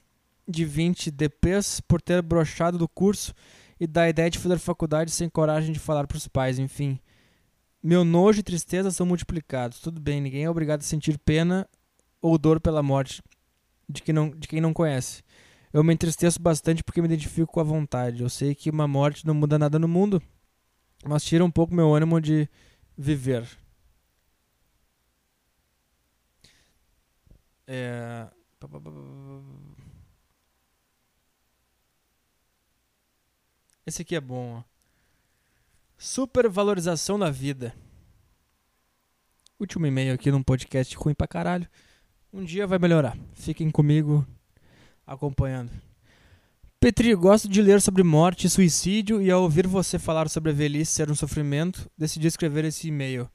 [0.49, 3.35] de 20 DPs por ter brochado do curso
[3.81, 7.01] e da ideia de fazer faculdade sem coragem de falar para os pais, enfim.
[7.83, 9.81] Meu nojo e tristeza são multiplicados.
[9.81, 11.67] Tudo bem, ninguém é obrigado a sentir pena
[12.21, 13.23] ou dor pela morte
[13.89, 15.23] de quem não, de quem não conhece.
[15.73, 18.23] Eu me entristeço bastante porque me identifico com a vontade.
[18.23, 20.23] Eu sei que uma morte não muda nada no mundo,
[21.07, 22.47] mas tira um pouco meu ânimo de
[22.99, 23.49] viver.
[27.67, 28.29] É...
[33.91, 34.59] Esse aqui é bom.
[34.59, 34.63] Ó.
[35.99, 37.75] Supervalorização da vida.
[39.59, 41.69] Último e-mail aqui num podcast ruim pra caralho.
[42.33, 43.19] Um dia vai melhorar.
[43.35, 44.25] Fiquem comigo
[45.05, 45.73] acompanhando.
[46.79, 50.55] Petri, gosto de ler sobre morte e suicídio e ao ouvir você falar sobre a
[50.55, 53.29] velhice ser um sofrimento, decidi escrever esse e-mail.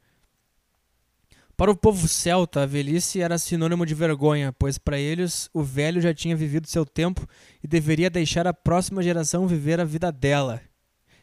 [1.57, 6.01] Para o povo celta, a velhice era sinônimo de vergonha, pois para eles o velho
[6.01, 7.25] já tinha vivido seu tempo
[7.63, 10.61] e deveria deixar a próxima geração viver a vida dela,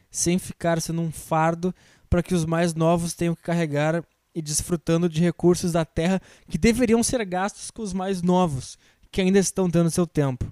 [0.09, 1.73] sem ficar sendo um fardo
[2.09, 4.03] para que os mais novos tenham que carregar
[4.33, 8.75] e desfrutando de recursos da terra que deveriam ser gastos com os mais novos,
[9.11, 10.51] que ainda estão tendo seu tempo.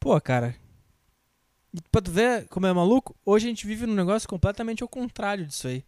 [0.00, 0.56] Pô, cara.
[1.74, 4.88] E pra tu ver como é maluco, hoje a gente vive num negócio completamente ao
[4.88, 5.84] contrário disso aí.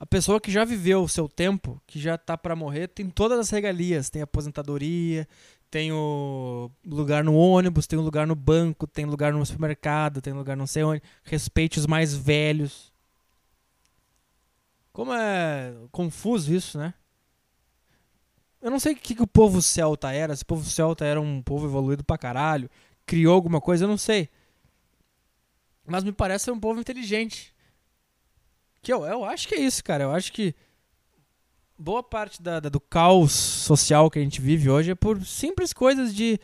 [0.00, 3.38] A pessoa que já viveu o seu tempo, que já tá para morrer, tem todas
[3.38, 4.08] as regalias.
[4.08, 5.26] Tem aposentadoria,
[5.70, 10.32] tem o lugar no ônibus, tem o lugar no banco, tem lugar no supermercado, tem
[10.32, 11.02] lugar não sei onde.
[11.24, 12.92] Respeite os mais velhos.
[14.92, 16.94] Como é confuso isso, né?
[18.60, 20.34] Eu não sei o que, que o povo celta era.
[20.34, 22.70] Se o povo celta era um povo evoluído pra caralho,
[23.06, 24.28] criou alguma coisa, eu não sei.
[25.86, 27.54] Mas me parece ser um povo inteligente.
[28.88, 30.04] Que eu, eu acho que é isso, cara.
[30.04, 30.54] Eu acho que
[31.78, 35.74] boa parte da, da, do caos social que a gente vive hoje é por simples
[35.74, 36.40] coisas de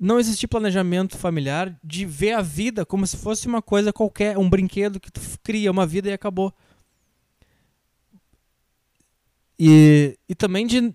[0.00, 4.50] não existir planejamento familiar, de ver a vida como se fosse uma coisa qualquer, um
[4.50, 6.52] brinquedo que tu cria uma vida e acabou.
[9.56, 10.92] E, e também de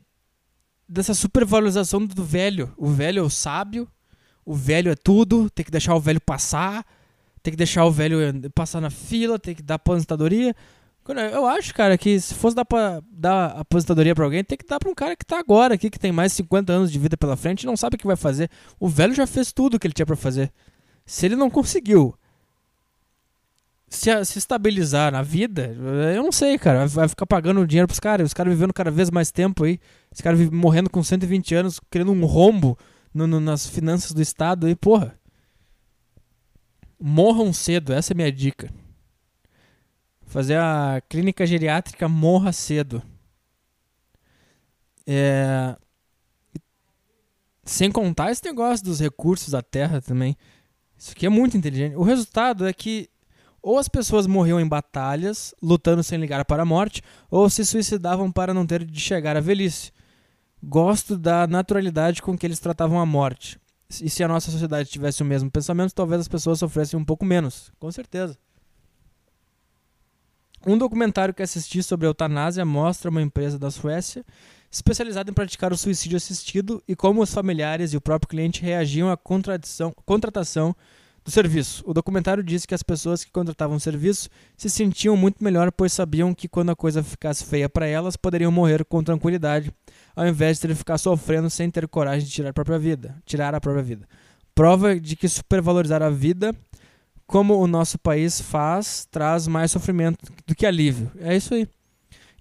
[0.86, 2.74] dessa supervalorização do velho.
[2.76, 3.90] O velho é o sábio,
[4.44, 6.86] o velho é tudo, tem que deixar o velho passar
[7.44, 8.18] tem que deixar o velho
[8.56, 10.56] passar na fila, tem que dar aposentadoria.
[11.34, 14.80] Eu acho, cara, que se fosse dar pra dar aposentadoria pra alguém, tem que dar
[14.80, 17.18] pra um cara que tá agora aqui, que tem mais de 50 anos de vida
[17.18, 18.50] pela frente e não sabe o que vai fazer.
[18.80, 20.50] O velho já fez tudo o que ele tinha para fazer.
[21.06, 22.16] Se ele não conseguiu
[23.90, 25.76] se, se estabilizar na vida,
[26.16, 26.88] eu não sei, cara.
[26.88, 28.28] Vai ficar pagando dinheiro pros caras.
[28.28, 29.80] Os caras vivendo cada vez mais tempo aí.
[30.10, 32.78] Os caras morrendo com 120 anos, criando um rombo
[33.14, 35.16] no, no, nas finanças do Estado aí, porra.
[37.06, 38.74] Morram cedo, essa é minha dica.
[40.26, 43.04] Fazer a clínica geriátrica morra cedo.
[45.06, 45.76] É...
[47.66, 50.38] Sem contar esse negócio dos recursos da terra também.
[50.98, 51.98] Isso aqui é muito inteligente.
[51.98, 53.10] O resultado é que
[53.62, 58.32] ou as pessoas morriam em batalhas, lutando sem ligar para a morte, ou se suicidavam
[58.32, 59.92] para não ter de chegar à velhice.
[60.64, 63.62] Gosto da naturalidade com que eles tratavam a morte
[64.02, 67.26] E se a nossa sociedade tivesse o mesmo pensamento, talvez as pessoas sofressem um pouco
[67.26, 67.72] menos.
[67.80, 68.38] Com certeza.
[70.66, 74.26] Um documentário que assisti sobre a eutanásia mostra uma empresa da Suécia
[74.72, 79.12] especializada em praticar o suicídio assistido e como os familiares e o próprio cliente reagiam
[79.12, 80.76] à contratação
[81.24, 81.84] do serviço.
[81.86, 85.94] O documentário diz que as pessoas que contratavam o serviço se sentiam muito melhor, pois
[85.94, 89.72] sabiam que quando a coisa ficasse feia para elas, poderiam morrer com tranquilidade,
[90.16, 93.56] ao invés de ter ficar sofrendo sem ter coragem de tirar a própria vida, tirar
[93.56, 94.08] a própria vida.
[94.54, 96.54] Prova de que supervalorizar a vida,
[97.26, 101.12] como o nosso país faz, traz mais sofrimento do que alívio.
[101.20, 101.68] É isso aí.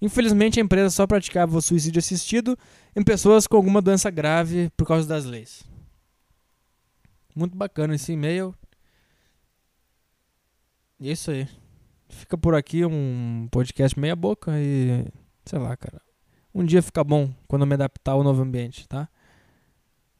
[0.01, 2.59] Infelizmente, a empresa só praticava o suicídio assistido
[2.93, 5.63] em pessoas com alguma doença grave por causa das leis.
[7.33, 8.53] Muito bacana esse e-mail.
[11.03, 11.45] É isso aí.
[12.07, 15.05] Fica por aqui um podcast meia boca e
[15.45, 16.01] sei lá, cara.
[16.55, 19.09] Um dia fica bom quando eu me adaptar ao novo ambiente, tá?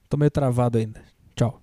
[0.10, 1.02] Tô meio travado ainda.
[1.38, 1.62] Tchau.